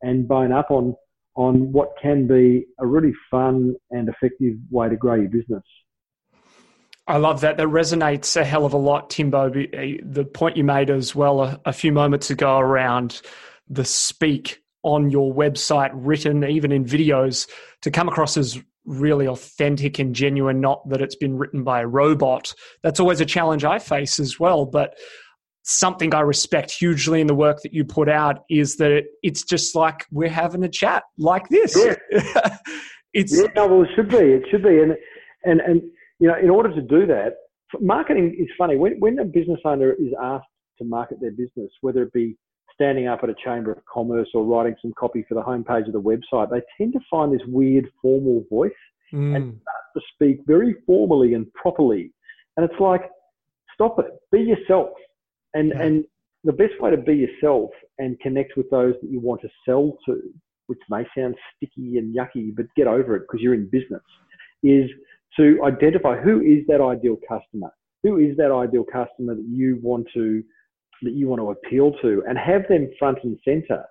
and 0.02 0.28
bone 0.28 0.52
up 0.52 0.70
on, 0.70 0.94
on 1.34 1.72
what 1.72 1.90
can 2.00 2.28
be 2.28 2.66
a 2.78 2.86
really 2.86 3.12
fun 3.32 3.74
and 3.90 4.08
effective 4.08 4.54
way 4.70 4.88
to 4.88 4.96
grow 4.96 5.14
your 5.16 5.30
business. 5.30 5.64
I 7.08 7.16
love 7.18 7.40
that. 7.40 7.56
That 7.56 7.66
resonates 7.66 8.36
a 8.36 8.44
hell 8.44 8.64
of 8.64 8.72
a 8.74 8.78
lot, 8.78 9.10
Timbo. 9.10 9.50
The 9.50 10.24
point 10.32 10.56
you 10.56 10.64
made 10.64 10.88
as 10.88 11.14
well 11.16 11.42
a, 11.42 11.60
a 11.64 11.72
few 11.72 11.92
moments 11.92 12.30
ago 12.30 12.58
around 12.58 13.20
the 13.68 13.84
speak 13.84 14.63
on 14.84 15.10
your 15.10 15.34
website, 15.34 15.90
written 15.92 16.44
even 16.44 16.70
in 16.70 16.84
videos, 16.84 17.48
to 17.82 17.90
come 17.90 18.08
across 18.08 18.36
as 18.36 18.62
really 18.84 19.26
authentic 19.26 19.98
and 19.98 20.14
genuine, 20.14 20.60
not 20.60 20.88
that 20.88 21.00
it's 21.00 21.16
been 21.16 21.36
written 21.36 21.64
by 21.64 21.80
a 21.80 21.86
robot. 21.86 22.54
That's 22.82 23.00
always 23.00 23.20
a 23.20 23.24
challenge 23.24 23.64
I 23.64 23.78
face 23.78 24.20
as 24.20 24.38
well. 24.38 24.66
But 24.66 24.94
something 25.62 26.14
I 26.14 26.20
respect 26.20 26.70
hugely 26.70 27.20
in 27.20 27.26
the 27.26 27.34
work 27.34 27.62
that 27.62 27.72
you 27.72 27.84
put 27.84 28.08
out 28.08 28.44
is 28.50 28.76
that 28.76 28.90
it, 28.90 29.06
it's 29.22 29.42
just 29.42 29.74
like 29.74 30.04
we're 30.10 30.28
having 30.28 30.62
a 30.62 30.68
chat 30.68 31.04
like 31.18 31.48
this. 31.48 31.74
it's 33.14 33.36
Yeah, 33.36 33.46
no, 33.56 33.66
well, 33.66 33.82
it 33.82 33.88
should 33.96 34.10
be. 34.10 34.16
It 34.16 34.44
should 34.50 34.62
be. 34.62 34.80
And, 34.80 34.94
and, 35.44 35.60
and, 35.60 35.82
you 36.18 36.28
know, 36.28 36.36
in 36.36 36.50
order 36.50 36.74
to 36.74 36.82
do 36.82 37.06
that, 37.06 37.36
marketing 37.80 38.36
is 38.38 38.48
funny. 38.58 38.76
When, 38.76 39.00
when 39.00 39.18
a 39.18 39.24
business 39.24 39.60
owner 39.64 39.92
is 39.92 40.12
asked 40.22 40.46
to 40.78 40.84
market 40.84 41.20
their 41.20 41.30
business, 41.30 41.70
whether 41.80 42.02
it 42.02 42.12
be 42.12 42.36
standing 42.74 43.06
up 43.06 43.20
at 43.22 43.30
a 43.30 43.34
chamber 43.44 43.72
of 43.72 43.78
commerce 43.86 44.28
or 44.34 44.44
writing 44.44 44.74
some 44.82 44.92
copy 44.98 45.24
for 45.28 45.34
the 45.34 45.42
homepage 45.42 45.86
of 45.86 45.92
the 45.92 46.00
website, 46.00 46.50
they 46.50 46.60
tend 46.76 46.92
to 46.92 47.00
find 47.10 47.32
this 47.32 47.46
weird 47.46 47.88
formal 48.02 48.44
voice 48.50 48.72
Mm, 49.12 49.36
and 49.36 49.60
start 49.60 49.84
to 49.96 50.00
speak 50.14 50.40
very 50.46 50.74
formally 50.86 51.34
and 51.34 51.52
properly. 51.54 52.12
And 52.56 52.68
it's 52.68 52.80
like, 52.80 53.08
stop 53.72 53.98
it. 54.00 54.06
Be 54.32 54.40
yourself. 54.40 54.90
And 55.54 55.70
Yeah. 55.70 55.82
and 55.82 56.04
the 56.42 56.52
best 56.52 56.78
way 56.80 56.90
to 56.90 56.96
be 56.96 57.16
yourself 57.16 57.70
and 57.98 58.18
connect 58.20 58.56
with 58.56 58.68
those 58.70 58.94
that 59.00 59.10
you 59.10 59.20
want 59.20 59.40
to 59.42 59.48
sell 59.64 59.96
to, 60.06 60.20
which 60.66 60.80
may 60.90 61.06
sound 61.16 61.36
sticky 61.56 61.98
and 61.98 62.14
yucky, 62.14 62.54
but 62.54 62.66
get 62.74 62.86
over 62.86 63.16
it 63.16 63.20
because 63.20 63.40
you're 63.40 63.54
in 63.54 63.66
business, 63.66 64.02
is 64.62 64.90
to 65.36 65.62
identify 65.64 66.20
who 66.20 66.40
is 66.40 66.66
that 66.66 66.80
ideal 66.80 67.18
customer, 67.28 67.70
who 68.02 68.18
is 68.18 68.36
that 68.36 68.52
ideal 68.52 68.84
customer 68.84 69.34
that 69.34 69.48
you 69.48 69.78
want 69.80 70.06
to 70.12 70.42
that 71.02 71.12
you 71.12 71.28
want 71.28 71.40
to 71.40 71.50
appeal 71.50 71.92
to, 72.02 72.22
and 72.28 72.38
have 72.38 72.62
them 72.68 72.90
front 72.98 73.18
and 73.24 73.38
center 73.44 73.84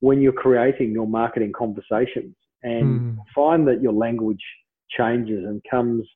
when 0.00 0.20
you're 0.20 0.32
creating 0.32 0.92
your 0.92 1.06
marketing 1.06 1.52
conversations, 1.56 2.34
and 2.62 3.00
mm. 3.00 3.16
find 3.34 3.66
that 3.68 3.82
your 3.82 3.92
language 3.92 4.42
changes 4.90 5.44
and 5.44 5.62
comes 5.70 6.06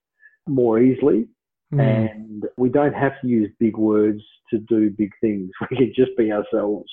more 0.48 0.80
easily. 0.80 1.26
Mm. 1.72 1.80
And 1.80 2.44
we 2.56 2.68
don't 2.68 2.94
have 2.94 3.12
to 3.22 3.26
use 3.26 3.50
big 3.58 3.76
words 3.76 4.22
to 4.50 4.58
do 4.58 4.90
big 4.90 5.10
things. 5.20 5.50
We 5.70 5.76
can 5.76 5.92
just 5.94 6.16
be 6.16 6.32
ourselves. 6.32 6.90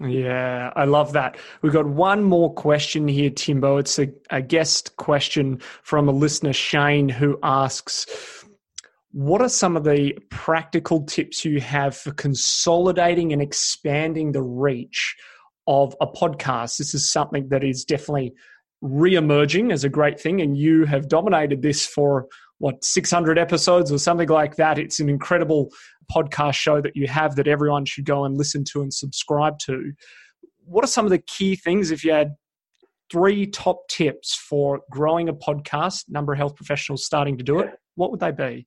Yeah, 0.00 0.72
I 0.74 0.84
love 0.84 1.12
that. 1.12 1.36
We've 1.62 1.72
got 1.72 1.86
one 1.86 2.24
more 2.24 2.52
question 2.52 3.06
here, 3.06 3.30
Timbo. 3.30 3.76
It's 3.76 4.00
a, 4.00 4.08
a 4.30 4.42
guest 4.42 4.96
question 4.96 5.58
from 5.82 6.08
a 6.08 6.12
listener, 6.12 6.52
Shane, 6.52 7.08
who 7.08 7.38
asks 7.42 8.44
What 9.16 9.40
are 9.40 9.48
some 9.48 9.78
of 9.78 9.84
the 9.84 10.12
practical 10.28 11.02
tips 11.06 11.42
you 11.42 11.58
have 11.62 11.96
for 11.96 12.12
consolidating 12.12 13.32
and 13.32 13.40
expanding 13.40 14.32
the 14.32 14.42
reach 14.42 15.16
of 15.66 15.96
a 16.02 16.06
podcast? 16.06 16.76
This 16.76 16.92
is 16.92 17.10
something 17.10 17.48
that 17.48 17.64
is 17.64 17.86
definitely 17.86 18.34
re-emerging 18.82 19.72
as 19.72 19.84
a 19.84 19.88
great 19.88 20.20
thing 20.20 20.42
and 20.42 20.54
you 20.54 20.84
have 20.84 21.08
dominated 21.08 21.62
this 21.62 21.86
for 21.86 22.26
what 22.58 22.84
600 22.84 23.38
episodes 23.38 23.90
or 23.90 23.96
something 23.96 24.28
like 24.28 24.56
that. 24.56 24.78
It's 24.78 25.00
an 25.00 25.08
incredible 25.08 25.70
podcast 26.14 26.56
show 26.56 26.82
that 26.82 26.94
you 26.94 27.06
have 27.06 27.36
that 27.36 27.48
everyone 27.48 27.86
should 27.86 28.04
go 28.04 28.26
and 28.26 28.36
listen 28.36 28.64
to 28.72 28.82
and 28.82 28.92
subscribe 28.92 29.58
to. 29.60 29.94
What 30.66 30.84
are 30.84 30.88
some 30.88 31.06
of 31.06 31.10
the 31.10 31.20
key 31.20 31.56
things 31.56 31.90
if 31.90 32.04
you 32.04 32.12
had 32.12 32.34
three 33.10 33.46
top 33.46 33.88
tips 33.88 34.34
for 34.34 34.82
growing 34.90 35.30
a 35.30 35.34
podcast 35.34 36.04
number 36.10 36.34
of 36.34 36.38
health 36.38 36.54
professionals 36.54 37.06
starting 37.06 37.38
to 37.38 37.44
do 37.44 37.60
it 37.60 37.70
what 37.94 38.10
would 38.10 38.20
they 38.20 38.32
be 38.32 38.66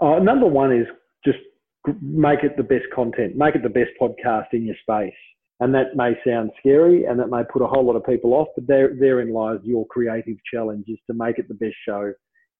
uh, 0.00 0.18
number 0.18 0.46
one 0.46 0.72
is 0.72 0.86
just 1.24 1.38
make 2.02 2.42
it 2.42 2.56
the 2.56 2.62
best 2.62 2.84
content 2.94 3.36
make 3.36 3.54
it 3.54 3.62
the 3.62 3.68
best 3.68 3.90
podcast 4.00 4.46
in 4.52 4.64
your 4.64 4.76
space 4.82 5.14
and 5.60 5.74
that 5.74 5.94
may 5.94 6.14
sound 6.26 6.50
scary 6.58 7.04
and 7.04 7.20
that 7.20 7.28
may 7.28 7.42
put 7.44 7.60
a 7.60 7.66
whole 7.66 7.84
lot 7.84 7.94
of 7.94 8.04
people 8.04 8.32
off, 8.32 8.48
but 8.56 8.66
there, 8.66 8.94
therein 8.98 9.32
lies 9.32 9.58
your 9.62 9.86
creative 9.86 10.36
challenge 10.52 10.86
is 10.88 10.98
to 11.06 11.14
make 11.14 11.38
it 11.38 11.48
the 11.48 11.54
best 11.54 11.76
show 11.86 12.12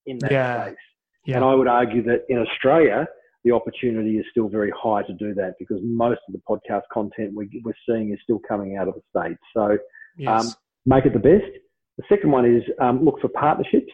in 0.06 0.18
that 0.18 0.30
yeah. 0.30 0.66
space. 0.66 0.76
Yeah. 1.24 1.36
And 1.36 1.44
I 1.44 1.54
would 1.54 1.66
argue 1.66 2.02
that 2.04 2.24
in 2.28 2.38
Australia, 2.38 3.08
the 3.42 3.52
opportunity 3.52 4.18
is 4.18 4.26
still 4.30 4.48
very 4.48 4.70
high 4.76 5.02
to 5.02 5.14
do 5.14 5.32
that 5.34 5.54
because 5.58 5.78
most 5.82 6.20
of 6.28 6.34
the 6.34 6.40
podcast 6.48 6.82
content 6.92 7.32
we, 7.34 7.46
are 7.66 7.74
seeing 7.88 8.12
is 8.12 8.18
still 8.22 8.40
coming 8.46 8.76
out 8.76 8.86
of 8.86 8.94
the 8.94 9.18
States. 9.18 9.40
So 9.56 9.78
yes. 10.18 10.44
um, 10.44 10.52
make 10.84 11.06
it 11.06 11.14
the 11.14 11.18
best. 11.18 11.50
The 11.96 12.04
second 12.06 12.30
one 12.30 12.44
is 12.44 12.62
um, 12.80 13.02
look 13.02 13.18
for 13.20 13.28
partnerships. 13.28 13.92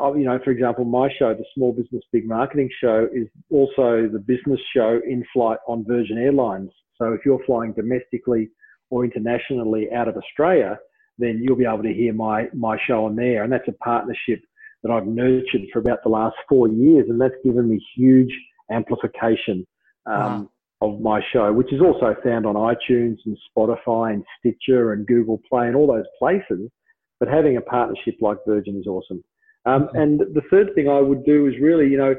Uh, 0.00 0.12
you 0.12 0.24
know, 0.24 0.38
for 0.44 0.50
example, 0.50 0.84
my 0.84 1.08
show, 1.18 1.32
the 1.32 1.44
Small 1.54 1.72
Business 1.72 2.02
Big 2.12 2.26
Marketing 2.26 2.68
Show, 2.80 3.08
is 3.14 3.28
also 3.50 4.08
the 4.12 4.18
business 4.18 4.60
show 4.74 5.00
in 5.06 5.24
flight 5.32 5.58
on 5.66 5.84
Virgin 5.86 6.18
Airlines 6.18 6.70
so 6.98 7.12
if 7.12 7.20
you're 7.24 7.42
flying 7.44 7.72
domestically 7.72 8.50
or 8.90 9.04
internationally 9.04 9.88
out 9.92 10.08
of 10.08 10.16
Australia, 10.16 10.78
then 11.18 11.40
you'll 11.42 11.56
be 11.56 11.66
able 11.66 11.82
to 11.82 11.92
hear 11.92 12.12
my, 12.12 12.48
my 12.54 12.78
show 12.86 13.06
on 13.06 13.16
there. 13.16 13.42
And 13.42 13.52
that's 13.52 13.68
a 13.68 13.72
partnership 13.72 14.40
that 14.82 14.92
I've 14.92 15.06
nurtured 15.06 15.62
for 15.72 15.78
about 15.78 16.02
the 16.02 16.10
last 16.10 16.36
four 16.48 16.68
years. 16.68 17.06
And 17.08 17.20
that's 17.20 17.34
given 17.44 17.68
me 17.68 17.84
huge 17.96 18.32
amplification 18.70 19.66
um, 20.06 20.14
wow. 20.16 20.50
of 20.82 21.00
my 21.00 21.20
show, 21.32 21.52
which 21.52 21.72
is 21.72 21.80
also 21.80 22.14
found 22.22 22.46
on 22.46 22.54
iTunes 22.54 23.16
and 23.24 23.36
Spotify 23.56 24.12
and 24.12 24.24
Stitcher 24.38 24.92
and 24.92 25.06
Google 25.06 25.40
Play 25.48 25.66
and 25.66 25.76
all 25.76 25.86
those 25.86 26.06
places. 26.18 26.70
But 27.18 27.28
having 27.28 27.56
a 27.56 27.62
partnership 27.62 28.16
like 28.20 28.38
Virgin 28.46 28.78
is 28.78 28.86
awesome. 28.86 29.24
Um, 29.66 29.88
and 29.94 30.20
the 30.20 30.42
third 30.50 30.74
thing 30.74 30.88
I 30.88 31.00
would 31.00 31.24
do 31.24 31.46
is 31.46 31.54
really, 31.60 31.88
you 31.88 31.98
know, 31.98 32.14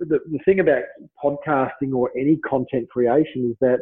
the, 0.00 0.18
the 0.30 0.38
thing 0.44 0.60
about 0.60 0.82
podcasting 1.22 1.94
or 1.94 2.10
any 2.18 2.36
content 2.38 2.88
creation 2.90 3.48
is 3.50 3.56
that 3.60 3.78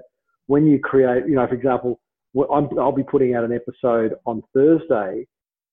when 0.46 0.66
you 0.66 0.78
create, 0.78 1.26
you 1.26 1.34
know, 1.34 1.46
for 1.46 1.54
example, 1.54 2.00
i 2.36 2.58
will 2.60 2.92
be 2.92 3.02
putting 3.02 3.34
out 3.34 3.44
an 3.44 3.52
episode 3.52 4.14
on 4.26 4.42
Thursday, 4.52 5.26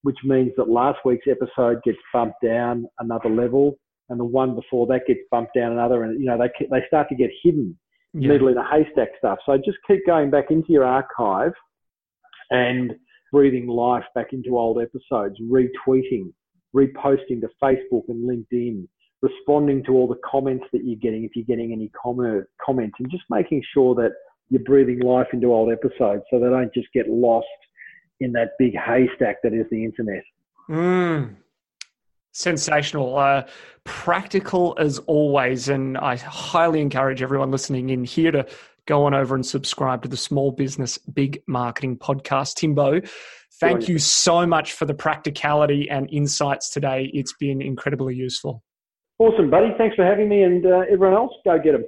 which 0.04 0.18
means 0.24 0.52
that 0.56 0.70
last 0.70 1.00
week's 1.04 1.28
episode 1.28 1.82
gets 1.84 1.98
bumped 2.14 2.38
down 2.44 2.86
another 3.00 3.30
level, 3.30 3.76
and 4.10 4.20
the 4.20 4.26
one 4.26 4.56
before 4.56 4.88
that 4.88 5.02
gets 5.08 5.20
bumped 5.30 5.54
down 5.56 5.74
another, 5.74 6.04
and 6.04 6.20
you 6.20 6.26
know 6.26 6.38
they 6.38 6.50
they 6.72 6.86
start 6.88 7.10
to 7.10 7.16
get 7.16 7.30
hidden, 7.44 7.78
yeah. 8.14 8.30
needle 8.30 8.48
in 8.48 8.58
a 8.58 8.68
haystack 8.70 9.10
stuff. 9.18 9.40
So 9.46 9.58
just 9.58 9.78
keep 9.86 10.06
going 10.06 10.30
back 10.30 10.46
into 10.50 10.72
your 10.72 10.86
archive 10.86 11.52
and 12.52 12.94
breathing 13.32 13.68
life 13.68 14.06
back 14.14 14.28
into 14.32 14.58
old 14.58 14.80
episodes, 14.82 15.36
retweeting, 15.42 16.32
reposting 16.76 17.42
to 17.42 17.50
Facebook 17.64 18.04
and 18.10 18.30
LinkedIn, 18.30 18.88
responding 19.22 19.84
to 19.86 19.94
all 19.94 20.08
the 20.08 20.20
comments 20.30 20.66
that 20.74 20.82
you're 20.84 21.00
getting 21.00 21.24
if 21.24 21.32
you're 21.36 21.46
getting 21.46 21.72
any 21.72 21.90
comment, 22.02 22.46
comments, 22.64 22.96
and 23.00 23.10
just 23.10 23.24
making 23.30 23.64
sure 23.74 23.96
that 23.96 24.12
you're 24.50 24.64
breathing 24.64 25.00
life 25.00 25.28
into 25.34 25.48
old 25.48 25.72
episodes 25.72 26.24
so 26.30 26.40
they 26.40 26.50
don't 26.50 26.74
just 26.74 26.88
get 26.94 27.10
lost 27.10 27.48
in 28.20 28.32
that 28.34 28.50
big 28.60 28.74
haystack 28.74 29.38
that 29.44 29.54
is 29.54 29.66
the 29.72 29.84
internet. 29.84 30.24
Mm. 30.70 31.36
Sensational. 32.32 33.18
Uh, 33.18 33.44
practical 33.86 34.76
as 34.78 35.00
always. 35.00 35.70
And 35.70 35.98
I 35.98 36.18
highly 36.18 36.82
encourage 36.82 37.22
everyone 37.22 37.52
listening 37.52 37.90
in 37.90 38.04
here 38.04 38.32
to 38.32 38.46
go 38.86 39.06
on 39.06 39.14
over 39.14 39.36
and 39.36 39.46
subscribe 39.46 40.04
to 40.04 40.08
the 40.08 40.18
Small 40.18 40.52
Business 40.52 40.98
Big 40.98 41.42
Marketing 41.48 41.98
Podcast. 41.98 42.56
Timbo, 42.56 43.02
thank 43.60 43.88
you 43.88 44.00
so 44.00 44.46
much 44.46 44.74
for 44.74 44.86
the 44.86 44.94
practicality 44.94 45.90
and 45.90 46.10
insights 46.12 46.70
today. 46.70 47.10
It's 47.14 47.34
been 47.34 47.62
incredibly 47.62 48.16
useful. 48.16 48.64
Awesome, 49.20 49.50
buddy. 49.50 49.70
Thanks 49.78 49.96
for 49.96 50.06
having 50.06 50.30
me. 50.30 50.44
And 50.44 50.66
uh, 50.66 50.84
everyone 50.92 51.14
else, 51.14 51.34
go 51.46 51.58
get 51.58 51.72
them. 51.72 51.86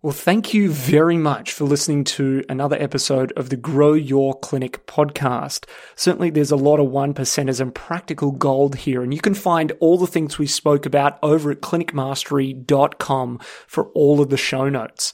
Well, 0.00 0.12
thank 0.12 0.54
you 0.54 0.70
very 0.70 1.16
much 1.16 1.52
for 1.52 1.64
listening 1.64 2.04
to 2.04 2.44
another 2.48 2.76
episode 2.80 3.32
of 3.32 3.50
the 3.50 3.56
Grow 3.56 3.94
Your 3.94 4.32
Clinic 4.38 4.86
podcast. 4.86 5.66
Certainly, 5.96 6.30
there's 6.30 6.52
a 6.52 6.56
lot 6.56 6.78
of 6.78 6.88
one 6.88 7.14
percenters 7.14 7.60
and 7.60 7.74
practical 7.74 8.30
gold 8.30 8.76
here, 8.76 9.02
and 9.02 9.12
you 9.12 9.20
can 9.20 9.34
find 9.34 9.72
all 9.80 9.98
the 9.98 10.06
things 10.06 10.38
we 10.38 10.46
spoke 10.46 10.86
about 10.86 11.18
over 11.20 11.50
at 11.50 11.62
clinicmastery.com 11.62 13.40
for 13.66 13.86
all 13.88 14.20
of 14.20 14.30
the 14.30 14.36
show 14.36 14.68
notes. 14.68 15.12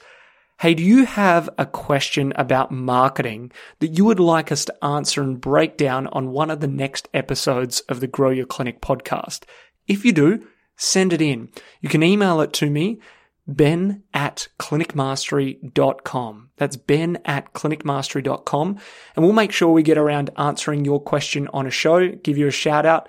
Hey, 0.61 0.75
do 0.75 0.83
you 0.83 1.05
have 1.05 1.51
a 1.59 1.67
question 1.67 2.33
about 2.37 2.71
marketing 2.71 3.51
that 3.81 3.99
you 3.99 4.05
would 4.05 4.21
like 4.21 4.53
us 4.53 4.65
to 4.67 4.85
answer 4.85 5.21
and 5.21 5.41
break 5.41 5.77
down 5.77 6.07
on 6.09 6.31
one 6.31 6.51
of 6.51 6.61
the 6.61 6.69
next 6.69 7.09
episodes 7.13 7.81
of 7.81 8.01
the 8.01 8.07
Grow 8.07 8.31
Your 8.31 8.47
Clinic 8.47 8.81
podcast? 8.81 9.45
If 9.89 10.05
you 10.05 10.13
do, 10.13 10.47
send 10.77 11.13
it 11.13 11.21
in. 11.21 11.51
You 11.81 11.89
can 11.89 12.03
email 12.03 12.41
it 12.41 12.53
to 12.55 12.71
me 12.71 13.01
ben 13.47 14.03
at 14.15 14.49
clinicmastery.com. 14.59 16.51
That's 16.57 16.77
ben 16.77 17.19
at 17.25 17.53
clinicmastery.com. 17.53 18.79
And 19.17 19.25
we'll 19.25 19.35
make 19.35 19.53
sure 19.53 19.69
we 19.69 19.83
get 19.83 19.99
around 19.99 20.31
answering 20.37 20.85
your 20.85 21.01
question 21.01 21.49
on 21.53 21.67
a 21.67 21.71
show, 21.71 22.09
give 22.09 22.39
you 22.39 22.47
a 22.47 22.53
shout 22.53 22.87
out. 22.87 23.09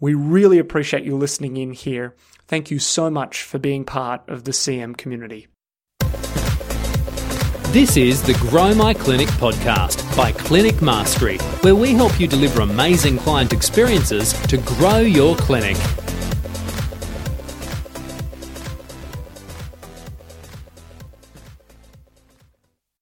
We 0.00 0.14
really 0.14 0.58
appreciate 0.58 1.04
you 1.04 1.16
listening 1.16 1.56
in 1.56 1.72
here. 1.72 2.14
Thank 2.48 2.70
you 2.70 2.78
so 2.78 3.10
much 3.10 3.42
for 3.42 3.58
being 3.58 3.84
part 3.84 4.26
of 4.28 4.44
the 4.44 4.52
CM 4.52 4.96
community. 4.96 5.48
This 7.76 7.98
is 7.98 8.22
the 8.22 8.32
Grow 8.48 8.74
My 8.74 8.94
Clinic 8.94 9.28
podcast 9.32 10.16
by 10.16 10.32
Clinic 10.32 10.80
Mastery, 10.80 11.36
where 11.60 11.74
we 11.74 11.92
help 11.92 12.18
you 12.18 12.26
deliver 12.26 12.62
amazing 12.62 13.18
client 13.18 13.52
experiences 13.52 14.32
to 14.44 14.56
grow 14.56 15.00
your 15.00 15.36
clinic. 15.36 15.76